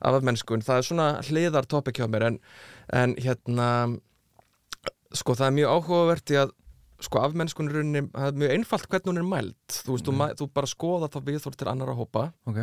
[0.00, 0.64] af afmennskun.
[0.66, 2.38] Það er svona hliðar topik hjá mér en,
[3.02, 3.68] en hérna,
[5.16, 6.54] sko, það er mjög áhugavert í að,
[7.04, 9.78] sko, afmennskun er rauninni, það er mjög einfalt hvernig hún er mælt.
[9.84, 12.60] Þú veist, þú, mæ- þú bara skoða þá viðþór til annara hópa Ok,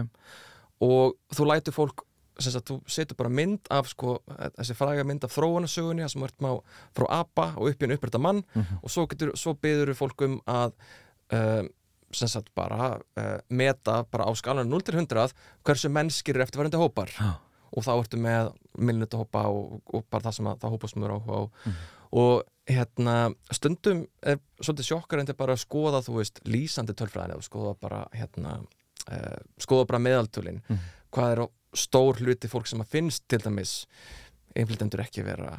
[0.88, 2.04] og þú lætur fólk
[2.40, 4.20] sagt, þú setur bara mynd af sko,
[4.58, 6.52] þessi fræga mynd af þróunasögunni það sem má
[6.96, 8.80] frá apa og upp í en upprætta mann Mhm.
[8.84, 10.74] og svo, getur, svo byður fólk um að
[11.34, 11.70] um,
[12.12, 15.34] sagt bara uh, meta bara á skalan 0 til 100
[15.66, 17.34] hversu mennskir eru eftirverandi hópar já,
[17.76, 21.04] og þá ertu með millinutta hópa og, og bara það sem að það hópa sem
[21.04, 21.76] eru áhuga á Mhm.
[22.12, 27.44] og hérna stundum er svolítið sjokkar en þetta bara að skoða þú veist lýsandi tölfræðin
[27.44, 28.62] skoða bara hérna
[29.12, 30.80] uh, skoða bara meðaltölin Mhm.
[31.12, 33.74] hvað er á stór hluti fólk sem að finnst til dæmis
[34.58, 35.58] einflitendur ekki vera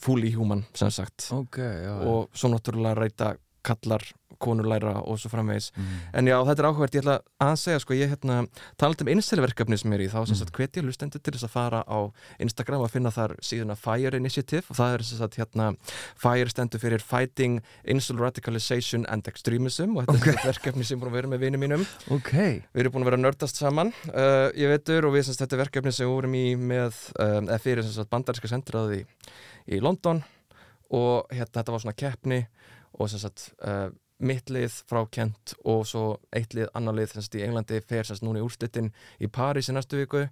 [0.00, 1.28] fully human sem sagt.
[1.34, 3.34] Ok, já, og svo náttúrulega reyta
[3.66, 4.04] kallar
[4.40, 5.86] konur læra og svo framvegis Mm.
[6.14, 8.46] en já, þetta er áhugvært, ég ætla að segja sko, ég hérna,
[8.80, 10.40] talað um einstelverkefni sem er í þá sem Mm.
[10.40, 11.98] sagt hveti hlustendur til þess að fara á
[12.40, 15.76] Instagram að finna þar síðuna Fire Initiative og það er sem sagt hérna
[16.16, 20.26] Fire stendur fyrir Fighting Incel Radicalization and Extremism og þetta Ok.
[20.26, 20.52] er okay.
[20.52, 22.32] verkefni sem búin að vera með vinum mínum ok,
[22.72, 25.44] við erum búin að vera að nördast saman uh, ég veitur og við sem sagt
[25.50, 29.02] þetta er verkefni sem við vorum í með, um, eða fyrir sem sagt bandaríska sendiráði
[29.02, 29.06] í,
[29.76, 30.22] í London
[30.90, 32.40] og hérna þetta var svona keppni
[32.98, 36.04] og sem sagt uh, mitt lið frá Kent og svo
[36.36, 39.30] eitt lið, annar lið sem sagt í Englandi fer sem sagt núna í úrslitin í
[39.32, 40.26] París í næstu viku.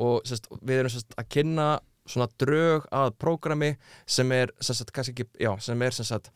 [0.00, 1.68] Og sem sagt við erum sem sagt að kynna
[2.08, 3.72] svona drög að prógrami
[4.08, 6.30] sem er sem sagt kannski ekki, já, sem er sem sagt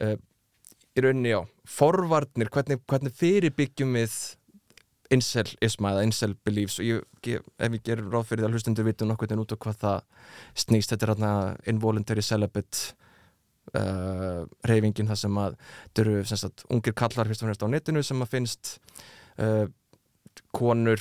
[0.00, 0.16] uh,
[0.96, 2.50] í rauninni, já, forvarnir.
[2.52, 4.16] Hvernig, hvernig fyrirbyggjum við
[5.12, 9.34] incel-isma eða incel-beliefs og ég, ég, ef ég gerir ráð fyrir það hlustundur vitum nokkuð
[9.34, 10.26] en út á hvað það
[10.64, 10.92] snýst.
[10.92, 11.32] Þetta er hérna
[11.68, 12.94] involuntary celibate
[13.78, 15.56] uh, reyfingin það sem að
[16.28, 18.74] sem sagt ungir kallar fyrst og fremst á netinu sem að finnst
[19.38, 19.66] uh,
[20.52, 21.00] konur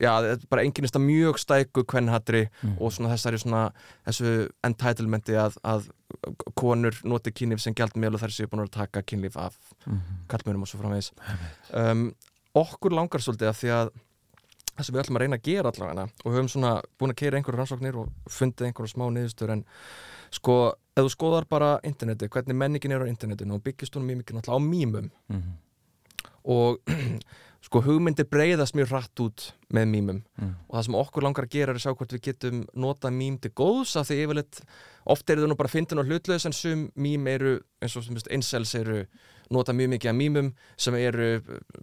[0.00, 0.10] já,
[0.50, 2.76] bara enginnist að mjög stæku kvennhatri Mm.
[2.80, 3.60] og svona þessari svona
[4.06, 5.84] þessu entitlementi að, að
[6.58, 9.54] konur noti kynlíf sem gjaldmiðl og þær séu búin að taka kynlíf af
[9.86, 10.24] Mhm.
[10.28, 11.12] kallmönum og svo framvegis
[11.74, 12.12] um,
[12.54, 13.90] okkur langar svolítið að því að
[14.74, 17.38] það sem við ætlum að reyna að gera allavega og höfum svona búin að keira
[17.38, 19.64] einhverju rannsóknir og fundið einhverju smá niðurstur en
[20.34, 20.56] sko,
[20.94, 24.38] ef þú skoðar bara interneti, hvernig menningin er á internetinu og byggist hún mjög mikið
[24.38, 25.52] náttúrulega á mýmum Mhm.
[26.44, 26.78] og
[27.64, 30.50] sko hugmyndir breyðast mjög hratt út með mýmum mm.
[30.68, 33.38] og það sem okkur langar að gera er að sjá hvort við getum nota mým
[33.40, 34.58] til góðs af því yfirleitt
[35.14, 38.74] oft eru þau nú bara fyndin og hlutlaus en sum mým eru eins og einsels
[38.76, 39.06] eru
[39.50, 41.30] nota mjög mikið af mýmum sem eru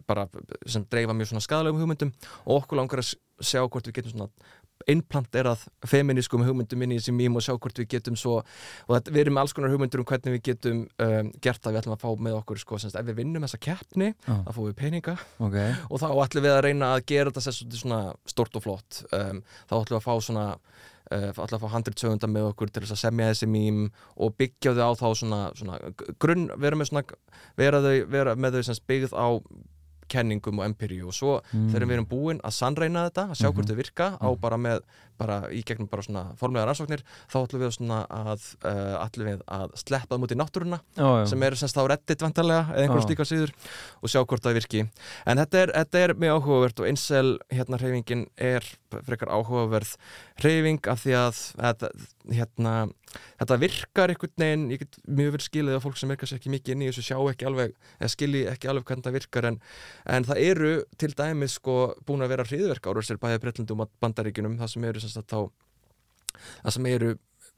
[0.06, 0.28] bara
[0.70, 2.14] sem dreifa mjög svona skadalegum hugmyndum
[2.46, 4.30] og okkur langar að sjá hvort við getum svona
[4.90, 9.14] innplanterað feminískum hugmyndum inn í þessi mým og sjá hvort við getum svo og þetta,
[9.14, 11.96] við erum með alls konar hugmyndur um hvernig við getum um, gert það við ætlum
[11.96, 14.42] að fá með okkur sko, semst, ef við vinnum þessa keppni ah.
[14.46, 15.76] þá fáum við peninga okay.
[15.90, 19.76] og þá ætlum við að reyna að gera þetta svona stort og flott um, þá
[19.82, 22.98] ætlum við að fá svona uh, ætlum að fá handrit sögunda með okkur til þess
[22.98, 23.84] að semja þessi mým
[24.18, 25.78] og byggja þau á þá svona, svona
[26.22, 27.06] grunn, vera með svona
[27.60, 29.28] vera, þau, vera með þau byggð á
[30.12, 31.70] kenningum og empiríu og svo mm.
[31.72, 33.72] þegar við erum búin að sannreina þetta að sjá hvort Mhm.
[33.72, 34.42] þau virka á Mhm.
[34.42, 34.82] bara með
[35.22, 39.46] bara í gegnum bara svona formlega rannsóknir þá ætlum við svona að uh, ætlum við
[39.60, 41.10] að sleppa það mútið náttúruna já.
[41.32, 43.12] sem eru semst á reddit vantarlega eða einhvers Já.
[43.14, 43.56] líka síður
[44.02, 44.86] og sjá hvort það virki
[45.26, 48.66] en þetta er, þetta er mjög áhugavert og einsel hérna hreyfingin er
[49.06, 49.94] frekar áhugaverð
[50.42, 51.90] hreyfing af því að þetta,
[52.32, 52.74] hérna,
[53.40, 56.54] þetta virkar einhvern veginn, ég get mjög vel skilið að fólk sem virkar sér ekki
[56.54, 59.60] mikið inn í þessu sjá ekki alveg eða skilji ekki alveg hvernig það virkar en,
[60.16, 64.58] en það eru til dæmis sko búin að vera hriðverk árusir bæðið breytlandum og bandaríkunum
[64.62, 65.40] það sem eru að þá
[66.64, 67.12] það sem eru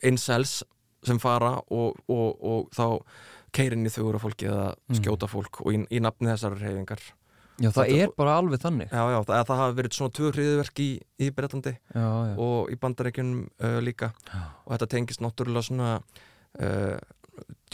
[0.04, 0.64] incels
[1.04, 2.86] sem fara og, og, og þá
[3.54, 4.96] keirin í þaugur á fólki eða Mm.
[5.00, 7.00] skjóta fólk og í, í nafni þessar reyfingar
[7.62, 10.32] já, það Þetta- er bara alveg þannig já, já, það, það hafa verið svona tvö
[10.34, 10.88] hriðverk í,
[11.20, 12.36] í Bretlandi já, já.
[12.38, 14.42] og í bandaríkjunum uh, líka Já.
[14.66, 15.92] og þetta tengist náttúrulega svona
[16.60, 16.98] uh,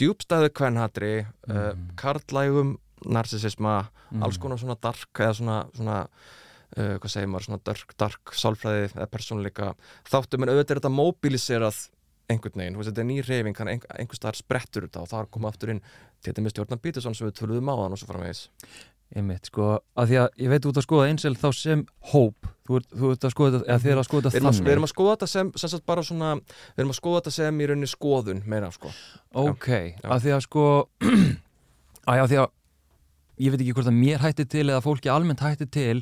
[0.00, 1.90] djúbstæðu kvenhatri uh, Mm.
[1.96, 4.22] karlægum narsisisma, Mm.
[4.22, 6.08] alls konar svona dark eða svona, svona
[6.76, 9.72] uh, hvað segir maður, svona dark, dark sálfræði eða persónuleika
[10.10, 11.80] þáttum en auðvitað er þetta móbiliserað
[12.30, 15.28] einhvern veginn, þetta er ný reyfing þannig einhver, einhver staðar sprettur þetta og það er
[15.34, 18.10] komið aftur inn til þetta með stjórnan Peterson sem við töluðum á þann og svo
[18.10, 18.42] framvegis.
[19.10, 21.80] Einmitt, sko, að því að ég veit út að skoða einsel þá sem
[22.12, 24.66] hóp, þú ert, þú ert að skoða þetta, eða þið er að skoða þetta þannig.
[24.68, 27.32] við erum að skoða þetta sem, sem sagt bara svona við erum að skoða þetta
[27.34, 28.92] sem í rauninni skoðun meira sko.
[29.42, 30.06] Ok, Já.
[30.06, 30.66] að því að sko
[32.12, 32.48] að já, því að
[33.40, 35.96] ég veit ekki hvort að mér hætti til eða fólki almennt hætti til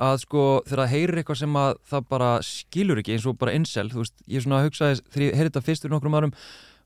[0.00, 3.52] að sko þegar það heyrir eitthvað sem að það bara skilur ekki eins og bara
[3.54, 6.32] incel, þú veist, ég svona hugsaði þegar ég heyrði þetta fyrst fyrir nokkrum árum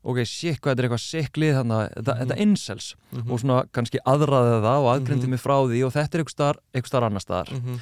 [0.03, 2.19] ok, shit, hvað þetta er eitthvað siklið þannig að þetta, Mhm.
[2.29, 3.31] þetta incels Mhm.
[3.31, 5.29] og svona kannski aðraðið það og aðgrindi Mhm.
[5.29, 7.79] mig frá því og þetta er eitthvað starf, eitthvað starf annar staðar mm -hmm.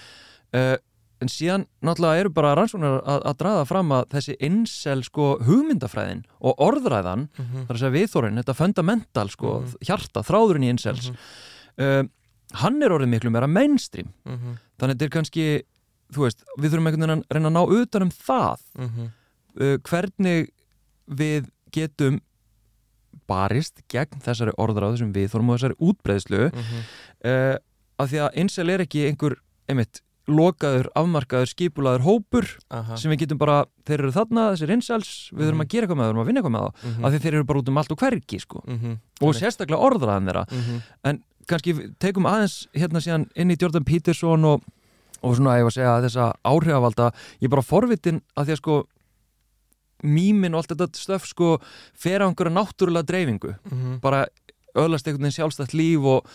[0.54, 0.78] uh,
[1.20, 6.24] en síðan náttúrulega eru bara rannsóknar að, að draða fram að þessi incel sko hugmyndafræðin
[6.42, 7.66] og orðræðan Mhm.
[7.68, 9.74] þar að segja viðþórin, þetta fundamental sko, Mhm.
[9.86, 11.12] hjarta, þráðurinn í incels
[11.80, 12.04] uh,
[12.54, 14.58] hann er orðið miklu meira mainstream, Mhm.
[14.80, 15.64] þannig að þetta er kannski
[16.16, 19.12] veist, við þurfum einhvern veginn að reyna að ná utan um það Mhm.
[19.60, 20.50] uh, hvernig
[21.10, 22.22] við getum
[23.28, 26.84] barist gegn þessari orðræðu, þessum viðþórum og þessari útbreiðslu Mhm.
[27.26, 27.58] uh,
[28.00, 29.36] að því að incel er ekki einhver
[29.68, 32.96] einmitt, lokaður, afmarkaður, skipulaður hópur Aha.
[32.98, 35.62] sem við getum bara, þeir eru þarna, þessir incels við þurfum Mhm.
[35.62, 37.06] að gera eitthvað með það, við þurfum að vinna eitthvað með það Mhm.
[37.06, 38.64] af því þeir eru bara út um allt og hvergi sko.
[38.68, 39.00] Mhm.
[39.22, 40.82] og sérstaklega orðræðan þeirra Mhm.
[41.48, 44.62] Kannski við tekum aðeins hérna síðan inn í Jordan Peterson og,
[45.24, 47.12] og svona ég var að segja þessa áhrifavalda.
[47.42, 48.78] Ég er bara forvitin að því að sko
[50.06, 51.56] mýmin og allt þetta stöf sko
[51.98, 53.56] fer á einhverja náttúrulega dreifingu.
[53.72, 54.00] Mhm.
[54.02, 54.28] bara
[54.78, 56.28] öðlast einhvern veginn sjálfstætt líf og,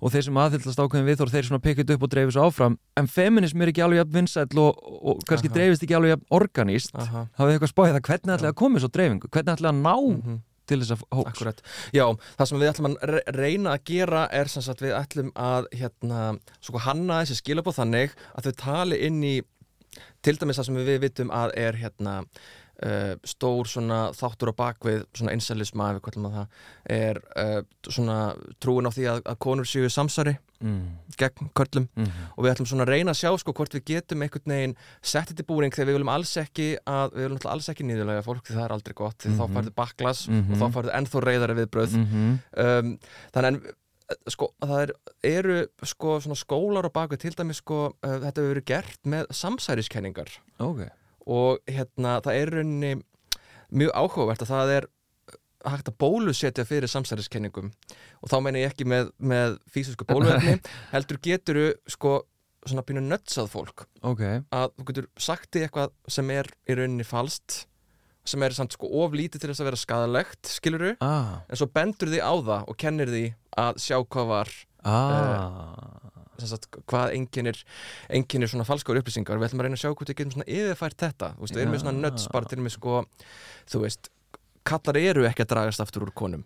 [0.00, 2.78] og þeir sem aðhyllast ákveðin við þeir svona pekit upp og dreifir svo áfram.
[2.96, 5.54] En feminism er ekki alveg jafn vinsæll og, og kannski Aha.
[5.58, 8.06] dreifist ekki alveg jafn organíst hafið þið eitthvað spáðið það?
[8.08, 9.28] Hvernig ætlaði að koma svo dreifingu?
[9.28, 10.40] Hvernig ætlaði að ná Mhm.
[10.70, 11.30] Til þess að hóps.
[11.32, 11.62] Akkurat,
[11.94, 12.04] já,
[12.38, 15.68] það sem við ætlum að re- reyna að gera er sem sagt við ætlum að
[15.76, 16.20] hérna,
[16.64, 19.34] svo hanna þessi skilabóð þannig að þau tali inn í
[20.24, 22.14] til dæmis það sem við vitum að er hérna
[22.84, 26.46] uh, stór svona þáttur á bakvið svona inselisma ef við kvöldum að það
[26.98, 28.18] er uh, svona
[28.60, 30.82] trúin á því að, að konur séu samsari mm.
[31.20, 32.10] gegn körlum Mm.
[32.36, 35.28] og við ætlum svona að reyna að sjá sko hvort við getum einhvern veginn sett
[35.30, 38.44] þetta í búring þegar við viljum alls ekki að við viljum alls ekki nýðulega fólk
[38.48, 39.38] því það er aldrei gott því Mhm.
[39.38, 40.52] þá færðu baklas Mhm.
[40.52, 42.98] og þá færðu ennþá reyðari viðbröð Mm um,
[43.34, 43.60] þannig en
[44.10, 44.92] eh, sko það er,
[45.24, 49.30] eru sko svona skólar á baku til dæmis sko uh, þetta hefur verið gert með
[49.32, 50.84] samsæriskenningar ok
[51.26, 52.92] og hérna það er rauninni
[53.74, 54.88] mjög áhugavert að það er
[55.64, 57.70] hægt að bólusetja fyrir samsæriskenningum.
[58.20, 60.58] Og þá meina ég ekki með, með físisku bóluefni
[60.94, 62.18] heldur geturu sko
[62.64, 63.86] svona pínu nötsað fólk.
[64.04, 64.22] Ok.
[64.54, 67.64] Að þú getur sagt því eitthvað sem er í rauninni falskt
[68.24, 71.42] sem er samt sko of lítið til þess að vera skadalegt skiluru, ah.
[71.44, 73.24] en svo bendur því á það og kennir því
[73.60, 74.52] að sjá hvað var
[74.88, 75.02] ah.
[75.04, 77.60] sem sagt, hvað enginnir
[78.08, 79.38] enginnir svona falskar upplýsingar.
[79.38, 81.30] Við ætlum að reyna að sjá hvort við getum svona yfirfært þetta.
[81.36, 82.02] Þú veist, við erum með svona Já.
[82.08, 83.00] nöts bara til með sko
[83.70, 84.10] þú veist,
[84.64, 86.44] kallar eru ekki að dragast aftur úr konum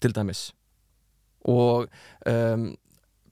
[0.00, 0.50] til dæmis.
[1.46, 1.86] Og
[2.26, 2.66] um,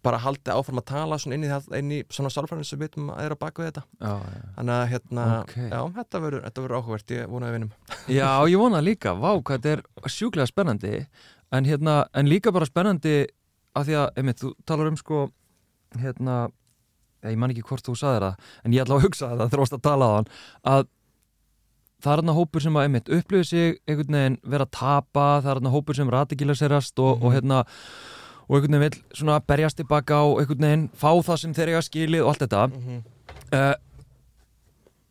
[0.05, 3.12] bara haldi áfram að tala svona inn í, inn í svona sálfræðin sem við vitum
[3.14, 3.82] að er á baku þetta.
[4.01, 4.42] Já, já.
[4.59, 5.55] þannig að hérna, Ok.
[5.62, 7.14] já, þetta verður, þetta verður áhugavert.
[7.16, 7.70] Ég vonaði vinnum.
[8.18, 10.92] Já, ég vona það líka, vá, hvað þetta er sjúklega spennandi.
[11.55, 13.14] En, hérna, en líka bara spennandi
[13.74, 15.24] að því að, einmitt, þú talar um sko
[16.03, 16.49] hérna,
[17.24, 19.84] ég man ekki hvort þú sagðir það, en ég ætla að hugsa það varst að
[19.86, 20.28] tala á hann,
[20.74, 20.82] að
[22.05, 25.51] það er hérna hópur sem að, einmitt, upplifir sig einhvern veginn vera að tapa, það
[25.51, 27.34] er hérna hópur sem ratikilaserast og, og Mhm.
[27.38, 27.62] hérna
[28.45, 31.82] og einhvern veginn vil svona berjast tilbaka og einhvern veginn fá það sem þeir eiga
[31.86, 32.64] skilið og allt þetta
[33.55, 33.74] uh,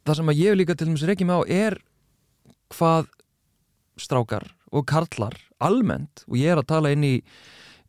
[0.06, 1.78] það sem að ég líka til dæmis reykja mig á er
[2.74, 3.08] hvað
[3.98, 7.16] strákar og karlar almennt og ég er að tala inn í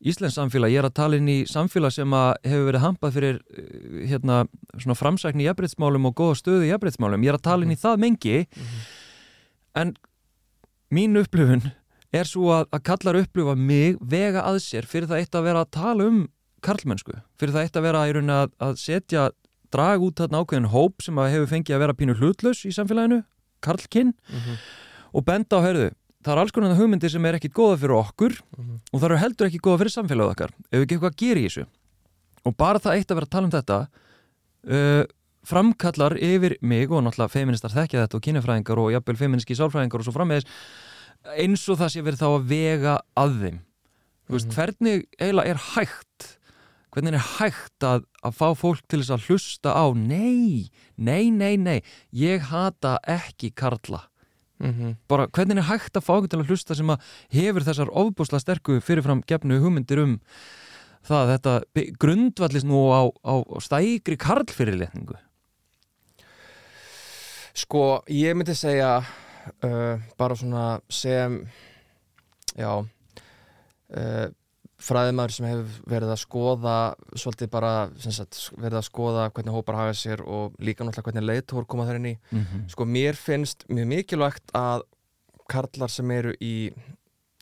[0.05, 4.03] Íslensk samfélag, ég er að tala inn í samfélag sem hefur verið hampað fyrir uh,
[4.11, 4.43] hérna
[4.77, 7.81] svona framsækni í jafnbreytsmálum og góða stöðu í jafnbreytsmálum, ég er að tala inn í
[7.81, 8.43] það mengi.
[9.81, 9.95] En
[10.93, 11.65] mín upplifun
[12.15, 15.65] er svo að, að kallar upplifa mig vega að sér fyrir það eitt að vera
[15.65, 16.21] að tala um
[16.65, 19.27] karlmennsku, fyrir það eitt að vera að, að setja
[19.75, 23.25] drag út þarna ákveðin hóp sem að hefur fengið að vera pínu hlutlaus í samfélaginu,
[23.65, 24.15] karlkinn
[25.15, 25.91] og benda á hörðu
[26.25, 29.49] það er alls konar hugmyndir sem er ekkit góða fyrir okkur og það eru heldur
[29.51, 31.67] ekki góða fyrir samfélagið okkar ef við ekki eitthvað að gera í þessu.
[32.45, 33.79] Og bara það eitt að vera að tala um þetta
[34.69, 35.05] uh,
[35.45, 40.09] framkallar yfir mig og náttúrulega feministar þekkja þetta og kynjafræðingar og jafnvel feministki sálfræðingar og
[40.09, 40.49] svo frammeðis
[41.41, 43.59] eins og það sé verið þá að vega að þeim.
[44.29, 44.55] Veist, Mhm.
[44.57, 46.31] hvernig eiginlega er hægt
[46.95, 51.57] hvernig er hægt að, að fá fólk til þess að hlusta á nei, nei, nei,
[51.57, 51.83] nei
[52.15, 54.05] ég hata ekki karla
[55.11, 57.03] bara hvernig er hægt að fá okkur til að hlusta sem að
[57.35, 60.19] hefur þessar ofbúsla sterku fyrirfram gefnu hugmyndir um
[61.05, 61.55] það að þetta
[62.01, 65.19] grundvallist nú á, á stækri karlfyrirletningu
[67.55, 71.37] Sko, ég myndi segja uh, bara svona sem
[72.59, 74.27] já uh,
[74.85, 76.79] fræðimæður sem hefur verið að skoða
[77.17, 77.73] svolítið bara
[78.05, 82.01] sagt, verið að skoða hvernig hópar hafa sér og líka náttúrulega hvernig leiðtór koma þar
[82.01, 82.67] inn í mm -hmm.
[82.75, 84.85] sko mér finnst mjög mikilvægt að
[85.49, 86.73] karlar sem eru í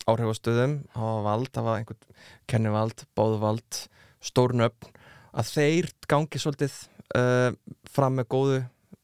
[0.07, 2.17] áhrifastöðum hafa vald, hafa einhvern
[2.51, 3.87] kennivald, báðvald
[4.23, 4.91] stórnöfn,
[5.33, 6.75] að þeir gangi svolítið
[7.17, 7.51] uh,
[7.91, 8.63] fram með góðu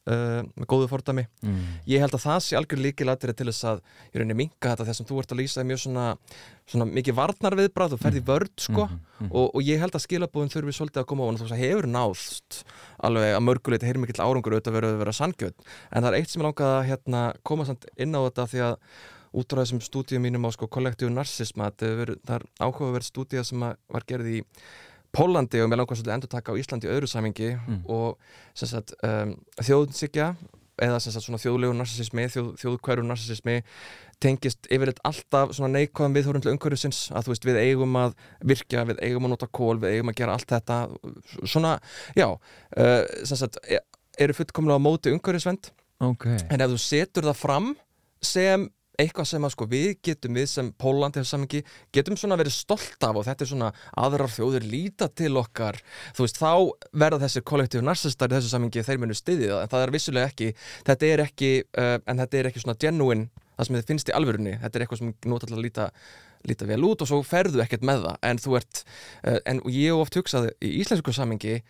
[0.08, 1.58] uh, með góðu fordami mm.
[1.90, 3.82] ég held að það sé algjör líkilættir til þess að
[4.12, 6.06] í rauninni minka þetta þess að þú ert að lýsa mjög svona,
[6.68, 9.28] svona mikið varnar viðbrað þú ferði vörd sko mm -hmm.
[9.30, 11.64] og, og ég held að skilabúðin þurfi svolítið að koma á og þú veist að
[11.64, 12.64] hefur náðst
[12.98, 15.56] alveg að mörguleiti heyrðu mikill árangur auðvitað verið að vera sanngjöld
[15.92, 17.64] en það er eitt sem ég langaði að hérna, koma
[17.96, 18.76] inn á þetta því að
[19.38, 23.60] út frá þessum stúdíum mínum á sko kollektíu narsisma það er, er áhugaverð stúdía sem
[23.60, 24.42] var gerð í
[25.18, 27.82] Pólandi og mér langar svolítið að endur taka á Íslandi öðru samingi Mm.
[27.90, 28.18] og
[28.54, 30.28] sagt um, þjóðnsikja
[30.78, 33.56] eða sagt svona þjóðlegu narsismi þjóð, þjóðkværu narsismi
[34.22, 38.14] tengist yfirleitt alltaf svona neikvæðum viðhórum til umhverfisins að þú veist við eigum að
[38.46, 40.78] virkja, við eigum að nota kól, við eigum að gera allt þetta
[41.50, 41.76] svona,
[42.18, 43.82] já uh, sagt, e-
[44.18, 45.70] eru fullkomlega á móti umhverfisvend
[46.02, 47.68] ok en ef þú setur það fram
[48.22, 51.60] sem eitthvað sem að sko við getum við sem Póland í þessu samingi
[51.94, 53.70] getum svona verið stolt af og þetta er svona
[54.04, 55.78] aðrar þjóðir líta til okkar.
[56.16, 56.52] Þú veist þá
[57.04, 60.32] verða þessir kollektíu narsistar í þessu samingi þeir munu styðið það en það er vissulega
[60.32, 60.50] ekki
[60.88, 63.28] þetta er ekki, uh, en þetta er ekki svona genuine
[63.58, 64.56] það sem þið finnst í alvörunni.
[64.62, 65.90] Þetta er eitthvað sem nú ætla að líta
[66.46, 68.18] líta vel út og svo ferðu ekkert með það.
[68.28, 68.84] En þú ert,
[69.26, 71.60] uh, en ég hef oft hugsaði í íslensku samingi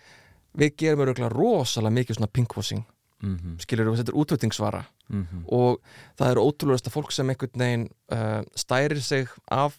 [0.58, 2.86] við gerum rosalega mikið svona pinkwashing
[3.22, 3.58] mm -hmm.
[3.62, 5.44] skilur við, þetta er útvötingsvara Mm -hmm.
[5.46, 5.80] og
[6.18, 9.78] það eru ótrúlega fólk sem einhvern veginn uh, stærir sig af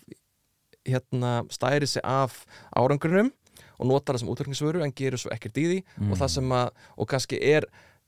[0.88, 3.32] hérna, stærir sig af árangurinnum
[3.80, 6.12] og notar það sem útverkningsvöru en gerur svo ekkert í því Mm.
[6.12, 7.64] og það sem að, og kannski er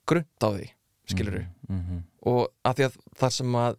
[0.06, 0.68] grunnt á því,
[1.06, 2.02] skilur við mm -hmm.
[2.22, 3.76] og að því að það sem að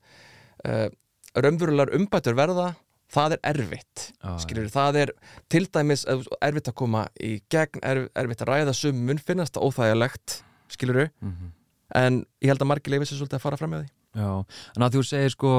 [0.67, 0.89] uh,
[1.35, 2.75] raunverulegar umbætur verða
[3.13, 5.11] það er erfitt Ah, skilur það er
[5.49, 6.05] til dæmis
[6.41, 10.43] erfitt að koma í gegn, erf, erfitt að ræða sum mun finnast það óþægilegt
[10.73, 11.51] skilur mm -hmm.
[11.95, 14.45] en ég held að margir leifir sér svolítið að fara fram með því Já,
[14.77, 15.53] en að þú segir sko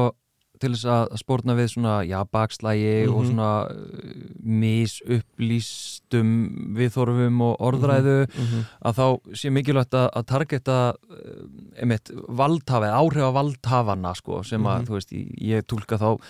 [0.63, 3.27] til þess að spórna við svona já, bakslægi og Mhm.
[3.31, 3.75] svona uh,
[4.45, 6.31] misupplýstum
[6.79, 8.17] viðþorfum og orðræðu
[8.85, 11.45] að þá sé mikilvægt að, að targeta uh,
[11.81, 14.87] einmitt valdhafi, áhrif að valdhafana sko, sem að, Mhm.
[14.89, 16.21] þú veist, ég, ég tólka þá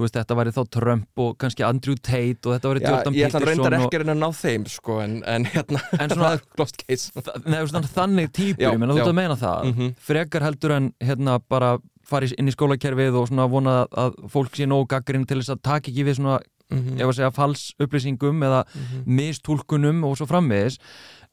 [0.00, 3.28] þú veist, þetta væri þá Trump og kannski Andrew Tate og þetta væri Jordan ég
[3.28, 6.36] ætla að Peterson og, ekki að ná þeim sko, en, en hérna, En svona- það
[6.40, 7.58] er lost case Þa- Nei,
[7.94, 9.90] þannig típur, ég menna þú ert að meina það Mhm.
[10.10, 11.74] frekar heldur en hérna bara
[12.10, 15.62] fara inn í skólakerfið og svona vona að fólk sé nógu gaggrinn til þess að
[15.62, 16.40] taka ekki við svona,
[16.70, 16.98] Mhm.
[17.00, 19.04] ef að segja, fals upplýsingum eða Mhm.
[19.06, 20.78] mistúlkunum og svo framvegis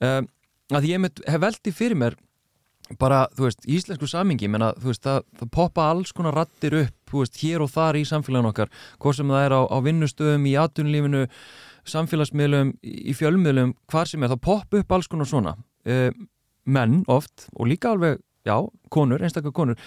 [0.01, 0.27] um,
[0.73, 2.15] að ég hef veldi fyrir mér
[2.99, 6.95] bara, þú veist, íslensku samingi menna, þú veist, það, það poppa alls konar rattir upp,
[7.11, 10.47] þú veist, hér og þar í samfélaginu okkar hvort sem það er á, á vinnustöðum,
[10.47, 11.25] í atvinnulífinu
[11.87, 15.55] samfélagsmiðlum, í fjölmiðlum hvar sem er, þá popp upp alls konar svona
[15.87, 16.09] uh,
[16.67, 18.55] menn oft og líka alveg, já,
[18.93, 19.79] konur, einstaklega konur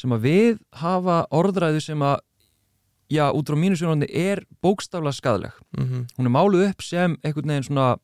[0.00, 2.20] sem að við hafa orðræðu sem að
[3.12, 6.06] já, út frá mínu sjónandi er bókstaflega skadleg mm -hmm.
[6.18, 7.96] hún er máluð upp sem einhvern veginn svona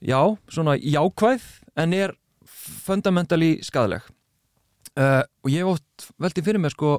[0.00, 1.42] já, svona jákvæð
[1.76, 2.12] en er
[2.66, 4.04] fundamentally skadleg
[4.96, 6.98] uh, og ég oft veltið fyrir mér sko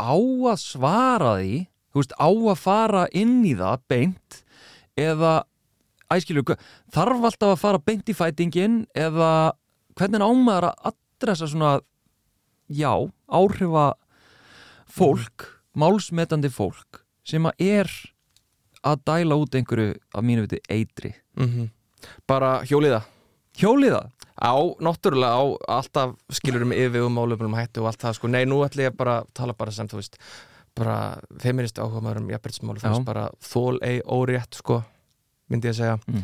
[0.00, 1.54] á að svara því
[1.94, 4.38] veist, á að fara inn í það beint
[4.98, 5.42] eða
[6.12, 6.56] æskilju,
[6.92, 9.52] þarf alltaf að fara beint í fætingin eða
[9.96, 11.72] hvernig ámaður að adressa svona
[12.68, 12.92] já,
[13.28, 13.92] áhrifa
[14.92, 15.48] fólk
[15.78, 17.92] málsmetandi fólk sem að er
[18.82, 21.68] að dæla út einhverju af mínu viti eitri Mm -hmm.
[22.26, 23.02] bara hjóliða
[23.56, 24.10] Hjóliða?
[24.38, 25.42] Á, náttúrulega á
[25.78, 29.20] alltaf skilurum yfir um málefnum hættu og allt það sko, nei, nú ætlum ég bara
[29.20, 30.18] að tala bara sem, þú veist,
[30.78, 30.96] bara
[31.42, 32.88] feminist áhuga maður um jafnbrytismálu, Já.
[32.88, 34.82] veist, bara þól ei órétt, sko
[35.52, 35.98] myndi ég að segja.
[36.06, 36.22] Mm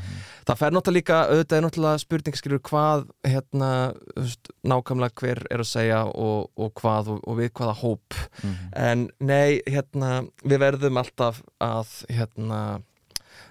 [0.49, 3.71] Það fer náttúrulega líka, auðvitað er náttúrulega spurning skilur hvað, hérna
[4.17, 8.71] veist, nákvæmlega hver er að segja og, og hvað og, og við hvaða hóp -hmm.
[8.73, 12.81] en nei, hérna við verðum alltaf að hérna,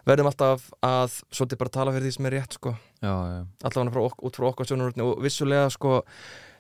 [0.07, 2.75] verðum alltaf að svolítið bara tala fyrir því sem er rétt, sko.
[3.03, 3.39] Já, já,
[3.69, 5.97] allavega frá, ok- út frá okkar sjónarhóttni og vissulega sko,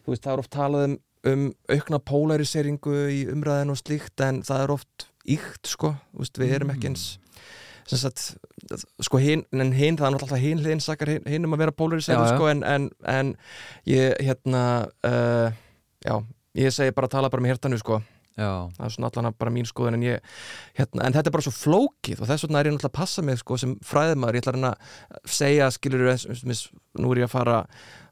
[0.05, 0.97] þú veist, það er oft talað um,
[1.31, 1.45] um
[1.77, 6.75] aukna polariseringu í umræðin og slíkt en það er oft ykt sko, veist, við erum
[6.75, 7.07] ekki eins
[7.87, 8.35] sem sagt,
[9.03, 11.61] sko hinn en hinn, það er náttúrulega alltaf hinn hliðin sakar hinn hin um að
[11.63, 11.75] vera
[12.27, 12.35] já.
[12.35, 13.29] sko en, en, en
[13.87, 14.63] ég, hérna
[15.07, 15.55] uh,
[16.03, 16.15] já,
[16.59, 18.01] ég segi bara að tala bara með hértanu sko
[18.37, 20.35] já, það er svona allan bara mín skoðun en ég,
[20.77, 23.25] hérna, en þetta er bara svo flókið og þess vegna er ég náttúrulega að passa
[23.25, 26.05] mig sko sem fræðmaður, ég ætla að reyna að segja skilur
[26.97, 27.57] nú er ég að fara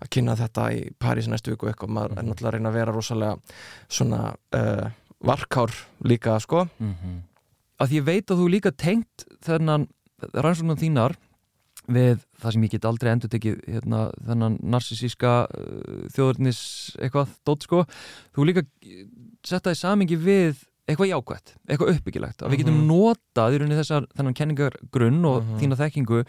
[0.01, 2.97] að kynna þetta í París næstu viku eitthvað, maður er náttúrulega að reyna að vera
[2.97, 4.19] rosalega svona
[4.57, 4.89] uh,
[5.26, 5.73] varkár
[6.05, 6.67] líka sko.
[6.78, 7.23] Mm
[7.82, 9.88] að því ég veit að þú líka tengt þennan
[10.32, 11.15] rannsóknan þínar
[11.91, 16.61] við það sem ég get aldrei endur tekið hérna, þennan narsisíska uh, þjóðurnis
[16.97, 17.84] eitthvað dótt sko,
[18.34, 18.65] þú líka
[19.47, 22.87] setta í samingi við eitthvað jákvætt, eitthvað uppbyggilegt að við getum Mhm.
[22.91, 25.59] notað í rauninni þessar þennan kenningargrunn og Mhm.
[25.59, 26.25] þína þekkingu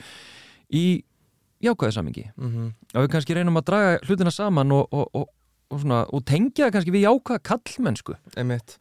[0.73, 0.85] í
[1.63, 2.73] jákvæði samingi mm -hmm.
[2.95, 5.29] og við kannski reynum að draga hlutina saman og, og, og,
[5.71, 8.77] og, svona, og tengja það kannski við jákvæða kallmennsku Einmitt.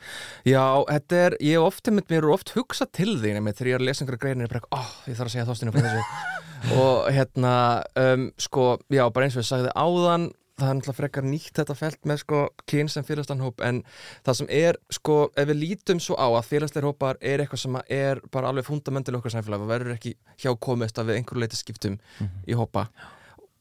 [0.45, 3.67] Já, þetta er, ég hef oft einmitt, mér er oft hugsað til því einmitt, þegar
[3.67, 5.71] ég er að lesa einhverja greinir, bara, ó, ég þarf að segja þóstinu
[6.81, 11.27] og hérna, um, sko, já, bara eins og ég sagði áðan, það er náttúrulega frekar
[11.27, 12.41] nýtt þetta felt með sko
[12.71, 13.81] kyn sem félagslanhóp en
[14.25, 17.79] það sem er, sko, ef við lítum svo á að félagsleir hópar er eitthvað sem
[17.91, 21.59] er bara alveg fundamental okkar samfélag og verður ekki hjá komist að við einhverju leiti
[21.59, 21.99] skiptum
[22.47, 22.87] í hópa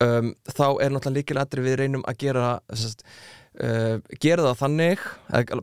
[0.05, 3.03] um, þá er náttúrulega líkilega við reynum að gera sest,
[3.63, 5.05] uh, gera það þannig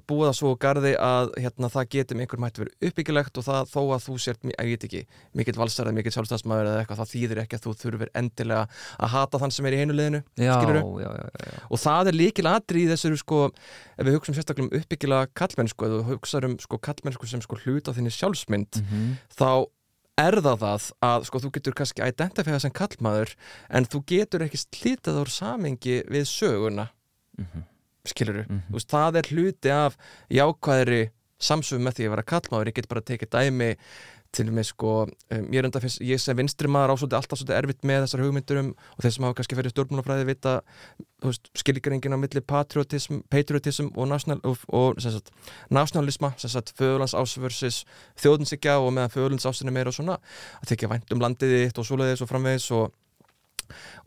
[0.09, 3.47] búa það svo á garði að hérna, það getur með einhverjum hætti verið uppbyggilegt og
[3.47, 5.01] það þó að þú sért, ég veit ekki
[5.41, 8.63] mikill valsarað, mikill sjálfstæðsmaður eða eitthvað það þýðir ekki að þú þurfir endilega
[8.97, 10.55] að hata þann sem er í einu liðinu já,
[11.03, 13.43] já, já, og það er líkilega í þessu sko,
[13.97, 17.93] ef við hugsaum sérstaklega um uppbyggilega kallmennsku, við hugsaum um sko, kallmennsku sem sko, hluta
[17.95, 19.15] þinni sjálfsmynd Mhm.
[19.35, 19.67] þá
[20.21, 23.33] er það það að sko, þú getur kannski identifæða sem kallmaður
[23.69, 26.89] en þú getur ekki slítið úr samengi við söguna
[27.39, 27.63] Mhm.
[28.05, 28.61] skiluru, Mhm.
[28.69, 29.97] þú veist, það er hluti af
[30.29, 31.01] jákvæðri
[31.39, 33.75] samsöfum með því að vera kallmaður, ég get bara tekið dæmi
[34.31, 34.91] til og með sko,
[35.35, 38.21] um, ég er enda fyrst, ég sem vinstri maður ásvöldi alltaf svolítið erfitt með þessar
[38.23, 40.53] hugmyndurum og þeir sem hafa kannski fyrir stjórnmálafræði vita,
[41.19, 45.33] þú veist, skilgringin á milli patriotism, patriotism og, national, og, og sem sagt,
[45.69, 47.81] nationalisma, sem sagt, föðurlands ásversis
[48.23, 50.15] þjóðinsikja og meðan föðurlands ásinn er meira og svona,
[50.63, 52.91] að tekja vænt um landið þitt og svoleiðis og framvegis og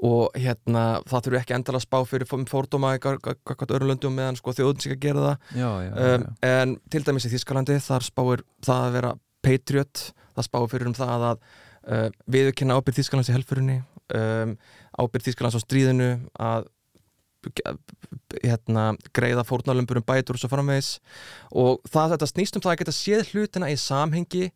[0.05, 4.12] og hérna það þurfi ekki endala að spá fyrir fó- fordóma í kakkat öðrum löndum
[4.12, 5.47] meðan sko þjóðin sig að gera það.
[5.57, 9.12] Já, já, já, um, en til dæmis í Þískalandi þar spáir það að vera
[9.45, 13.78] patriot það spáir fyrir um það að uh, viðurkenna ábyrð Þískalands í helfurinni
[14.16, 14.57] um,
[14.99, 16.09] ábyrð Þískalands á stríðinu
[16.40, 16.70] að
[18.45, 18.84] hérna,
[19.16, 20.95] greiða fórnalömbur um bætur og svo framvegis
[21.53, 24.47] og það þetta snýst um það að geta séð hlutina í samhengi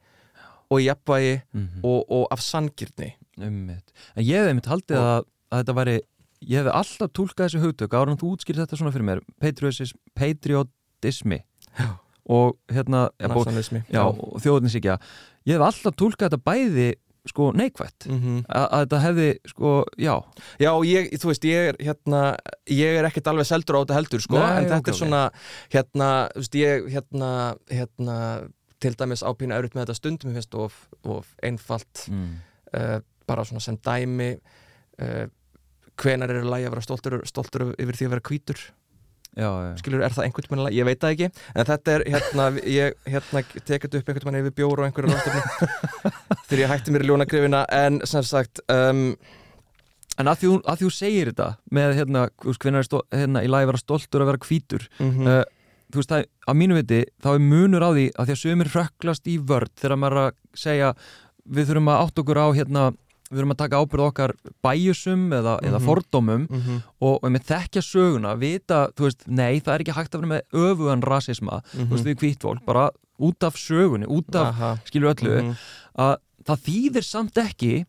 [0.69, 1.81] og í jafnvægi Mhm.
[1.85, 3.93] og, og af sangirni Einmitt.
[4.17, 5.97] En ég hefði einmitt haldið Og- að, að þetta væri,
[6.43, 11.39] ég hefði alltaf tólkað þessi hugtök en þú útskýrði þetta svona fyrir mér patriotism, patriotismi
[11.79, 11.89] Já.
[12.29, 14.99] Og hérna þjóðninsíkja
[15.49, 16.89] ég hefði alltaf tólkað þetta bæði
[17.29, 18.07] sko neikvætt.
[18.09, 20.13] Mm að, að þetta hefði sko, já.
[20.63, 22.23] Já, ég, þú veist, ég er hérna,
[22.73, 25.23] ég er ekkert alveg seldur á þetta heldur, sko, Nei, en þetta ok, er svona,
[25.75, 27.33] hérna, þú veist, ég, hérna,
[27.73, 28.19] hérna,
[28.79, 32.33] til dæmis ápínu erut með þetta stundum, ég finnst, of, of einfalt, mm.
[32.79, 32.97] uh,
[33.29, 34.31] bara svona sem dæmi,
[35.03, 35.25] uh,
[35.99, 38.67] hvenar er lægi að vera stoltur, stoltur yfir því að vera hvítur,
[39.37, 39.73] já, já.
[39.81, 43.43] skilur, er það einhvern veginn ég veit það ekki, en þetta er hérna, ég hérna
[43.59, 45.43] tekit upp einhvern veginn yfir bjóru og einhverju ráttefni
[46.49, 47.67] þegar ég hætti mér í ljónagrifina.
[47.75, 49.13] En sem sagt um,
[50.19, 53.69] En að því, að því þú segir þetta með hérna, er stó, hérna, í lagi
[53.71, 55.45] vera stoltur að vera hvítur mm uh,
[55.89, 58.71] þú veist, það, að mínu viti þá er munur á því að því að sömur
[58.75, 60.91] hrökklast í vörd þegar maður að segja
[61.49, 62.83] við þurfum að átt okkur á hérna
[63.31, 64.33] við þurfum að taka ábyrð okkar
[64.65, 65.87] bæjusum eða, eða Mhm.
[65.87, 66.83] fordómum -hmm.
[67.01, 70.33] og, og með þekkja söguna, vita, þú veist, nei, það er ekki hægt að vera
[70.35, 74.79] með öfugan rasisma, þú veist, við hvít fólk, bara út af sögunni, út af, Aha.
[74.87, 75.57] skilur öllu, Mhm.
[75.99, 77.85] að það þýðir samt ekki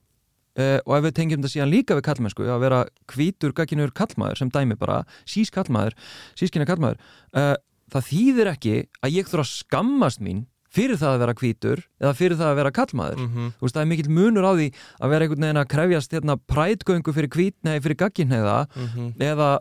[0.59, 4.37] uh, og ef við tengjum þetta síðan líka við kallmennsku, að vera hvítur, gagginur kallmaður
[4.37, 5.93] sem dæmi bara, sís kallmaður,
[6.35, 6.97] sískina kallmaður,
[7.33, 7.55] uh,
[7.89, 12.13] það þýðir ekki að ég þurfa að skammast mín fyrir það að vera hvítur eða
[12.15, 13.17] fyrir það að vera kallmaður.
[13.25, 13.47] Mhm.
[13.57, 14.67] Þú veist, það er mikill munur á því
[15.01, 19.13] að vera einhvern veginn að krefjast hérna prætgöngu fyrir hvítnei, fyrir gagginheiða Mhm.
[19.19, 19.59] eða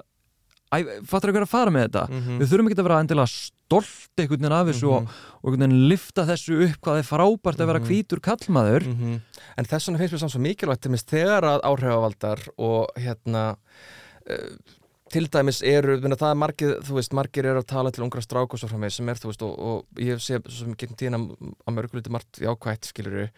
[0.69, 2.39] Æ, fattar ykkur að fara með þetta Mhm.
[2.43, 5.09] við þurfum ekki að vera endilega stolt einhvern veginn af þessu og, Mhm.
[5.41, 7.89] og einhvern veginn lifta þessu upp hvað er frábært að vera Mhm.
[7.89, 9.21] hvítur kallmaður Mhm.
[9.57, 13.57] En þess vegna finnst mér samt svo mikilvægt þegar að áhrifavaldar og hérna
[14.29, 14.35] uh,
[15.13, 18.21] til dæmis eru, minna, það er margir þú veist, margir eru að tala til ungra
[18.25, 20.97] strák og svo frá mig sem er, þú veist, og, og ég sé sem gegn
[21.01, 23.29] tíðina að mörguleiti margt jákvætt skiluru,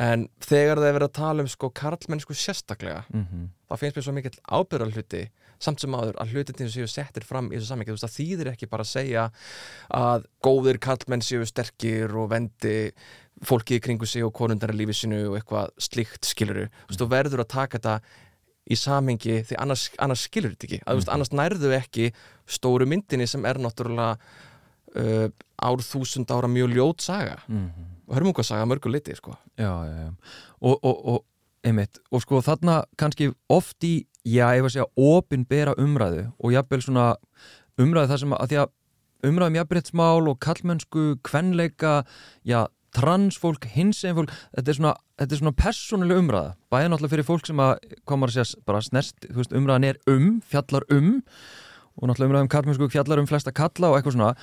[0.00, 3.48] en þegar það er verið að tala um sko karlmennsku sérstaklega Mhm.
[3.70, 5.22] þá finnst mér svo mikill ábyrðar hluti
[5.60, 8.48] samt sem áður að hlutin séu settir fram í þessu samhengi, þú veist, það þýðir
[8.54, 9.26] ekki bara að segja
[9.94, 12.90] að góðir karlmenn séu sterkir og vendi
[13.46, 17.06] fólki í kringu sig og konundar í lífi sinu og eitthvað slíkt skiluru þú þú
[17.12, 17.94] verður að taka þetta
[18.70, 20.80] í samhengi því annars, annars skilur þetta ekki.
[20.84, 22.10] Að, þú veist, annars nærðu ekki
[22.50, 24.18] stóru myndinni sem er náttúrulega
[24.96, 25.26] uh,
[25.60, 27.40] ár þúsund ára mjög ljót saga.
[27.48, 27.88] Mhm.
[28.10, 29.36] og hörmungasaga að mörgu liti sko.
[29.54, 30.08] Já, já, já.
[30.60, 31.24] Og, og, og
[31.62, 36.82] einmitt, og sko þarna kannski oft í, já, ef að segja opinbera umræðu og jafnvel
[36.82, 37.04] svona
[37.78, 41.94] umræðu þar sem að, að því að umræðum jafnbrettsmál og kallmennsku kvenleika,
[42.42, 42.64] já,
[42.96, 44.94] transfólk hinsegin fólk, þetta er svona
[45.28, 47.72] svona persónuleg umræða, bæði náttúrulega fyrir fólk sem að,
[48.08, 51.16] komar að segja, bara snert þú veist, umræðan er um, fjallar um
[52.00, 54.34] og náttúrulega umræðum kallmennsku fjallar um flesta kalla og eitthvað svona,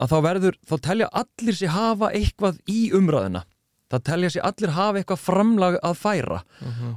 [0.00, 3.44] að þá verður þá telja allir sér hafa eitthvað í umræðina
[3.90, 6.36] það telja sér allir hafa eitthvað framlag að færa.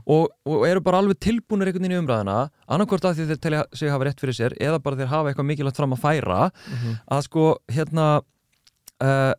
[0.05, 2.35] Og, og eru bara alveg tilbúinir einhvern veginn í umræðina
[2.67, 5.79] annarkvort að þeir telja sig hafa rétt fyrir sér eða bara þeir hafa eitthvað mikilvægt
[5.81, 6.51] fram að færa.
[7.09, 8.05] Að sko hérna
[9.01, 9.33] uh,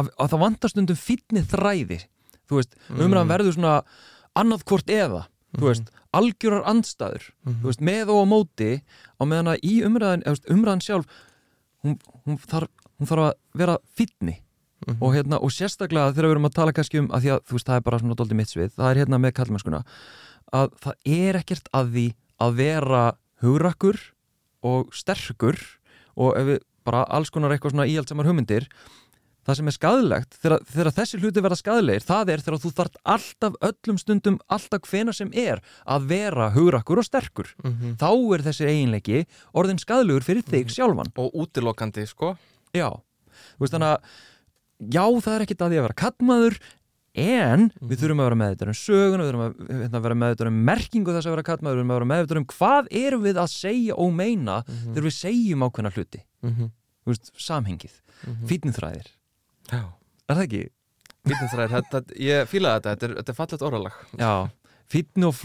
[0.00, 2.00] að, að það vantar stundum fínni þræði
[2.48, 3.74] þú veist, umræðan verður svona
[4.36, 5.24] annað hvort eða
[5.54, 8.70] þú veist, algjörar andstæður þú veist, með og á móti
[9.18, 11.20] á meðan að í umræðan, umræðan sjálf
[11.84, 14.40] hún, hún, þarf, hún þarf að vera fínni.
[14.98, 17.54] Og, hérna, og sérstaklega þegar við erum að tala kannski um að því að þú
[17.56, 19.78] veist það er bara svona dóldi mitt svið það er hérna með kallmennskuna
[20.58, 22.04] að það er ekkert að því
[22.44, 23.04] að vera
[23.40, 24.00] hugrakkur
[24.68, 25.56] og sterkur
[26.20, 28.68] og ef við bara alls konar eitthvað svona íhaldsamar hugmyndir
[29.46, 32.96] það sem er skadilegt þegar, þegar þessi hluti verða skadilegir það er þegar þú þart
[33.14, 37.50] alltaf öllum stundum alltaf hvena sem er að vera hugrakkur og sterkur.
[37.64, 37.96] Mhm.
[38.00, 39.24] þá er þessi eiginleiki
[39.54, 41.12] orðin skadilegur fyrir þig sjálfan.
[41.16, 42.36] Og útilokandi sko.
[42.74, 42.88] Já,
[43.58, 44.00] þú veist þannig að
[44.94, 46.58] já, það er ekkert að því að vera kattmaður
[47.14, 50.56] en við þurfum að vera meðvitað um söguna, við þurfum að hérna, vera meðvitað um
[50.66, 53.52] merkingu þess að vera kattmaður, við þurfum að vera meðvitað um hvað erum við að
[53.54, 56.22] segja og meina þegar við segjum ákveðna hluti.
[56.42, 56.70] Mhm.
[57.04, 58.46] þú veist, samhengið, Mhm.
[59.70, 59.84] Já,
[60.28, 60.64] er það ekki?
[61.24, 63.98] þetta, ég fílaði þetta, þetta er, þetta er fallet orðalag.
[64.20, 64.32] Já,
[64.92, 65.40] fítni og,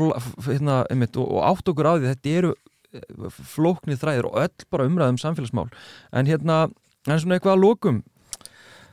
[0.47, 2.53] hérna, og, og átt okkur á því þetta eru
[2.91, 5.70] eh, flóknir þræðir og öll bara umræðum samfélagsmál.
[6.11, 6.61] En hérna,
[7.07, 8.03] en svona eitthvað að lokum?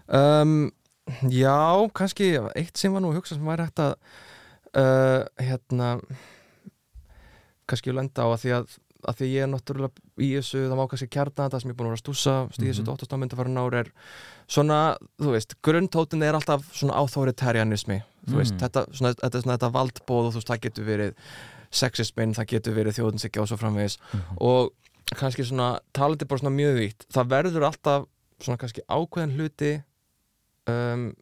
[0.07, 0.59] Um,
[1.31, 3.93] Já, kannski eitt sem var nú að hugsa sem væri hægt að
[4.75, 5.93] uh, hérna
[7.71, 8.75] kannski lenda á að því að
[9.05, 11.79] að því ég er náttúrulega í þessu það má kannski kjarna þetta sem ég er
[11.79, 12.89] búin að vera að stúsa stíð þessu Mhm.
[12.91, 13.91] dóttastámynd að fara náur er
[14.49, 14.79] svona,
[15.21, 18.59] þú veist, grundtótin er alltaf svona áþóritarianismi þú veist, Mm.
[18.65, 21.15] þetta, svona, þetta er svona þetta valdbóð og þú veist, það getur verið
[21.71, 23.99] sexismin, það getur verið þjóðinsikja og svo framvegis
[24.41, 24.73] og
[25.15, 28.07] kannski svona, talandi bara svona mjög vítt það verður alltaf
[28.41, 29.83] svona kannski ákveðin hluti
[30.69, 31.15] um,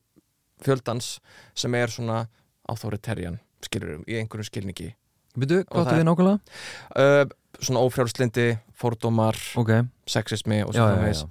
[0.62, 1.18] fjöldans
[1.55, 2.27] sem er svona
[2.70, 4.95] áþóritarian, skilur í einhverju skilningi
[5.35, 6.39] Og hvað áttu við nákvæmlega?
[6.97, 7.24] uh,
[7.61, 9.70] svona ófrjálslindi, fordómar Ok,
[10.11, 11.28] sexismi og já, svo já, framvegis já.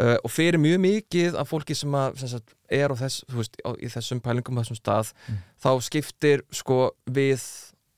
[0.00, 3.56] uh, og fyrir mjög mikið af fólki sem, að, sem sagt, er á þess, veist,
[3.66, 5.38] á, í þessum pælingum á þessum stað, Mm.
[5.62, 7.42] þá skiptir sko við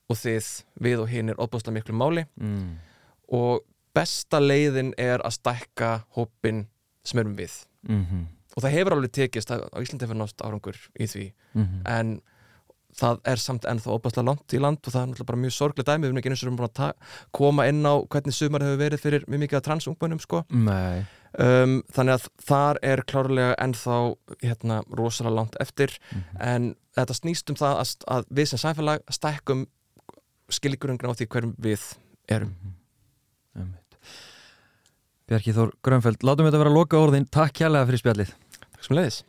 [0.09, 2.77] og þið við og hinn er óbúslega miklu máli Mm.
[3.29, 3.61] og
[3.95, 6.65] besta leiðin er að stækka hópin
[7.03, 8.25] sem erum við Mm -hmm.
[8.57, 11.81] og það hefur alveg tekist, Íslandi hefur nátt árangur í því Mm -hmm.
[11.85, 12.21] en
[12.97, 15.91] það er samt ennþá opaslega langt í land og það er náttúrulega bara mjög sorglega
[15.91, 16.03] dæmi.
[16.03, 19.03] Við erum ekki eins og erum búin að koma inn á hvernig sumar hefur verið
[19.03, 20.41] fyrir mjög mikið af transungmönnum sko.
[21.37, 23.99] um, þannig að þar er klárlega ennþá
[24.43, 25.93] hérna, rosalega langt eftir.
[26.11, 26.41] Mm -hmm.
[26.55, 29.67] en þetta snýst um það að, að við sem sæfélag stækkum
[30.49, 31.83] skilgurungra á því hverjum við
[32.27, 32.55] erum.
[32.57, 33.73] Mm -hmm.
[35.27, 38.29] Bjarki Þór Grönfeld, látum við þetta vera að loka orðin Takk kjærlega fyrir spjallið.
[38.71, 39.23] Takk sem leiðis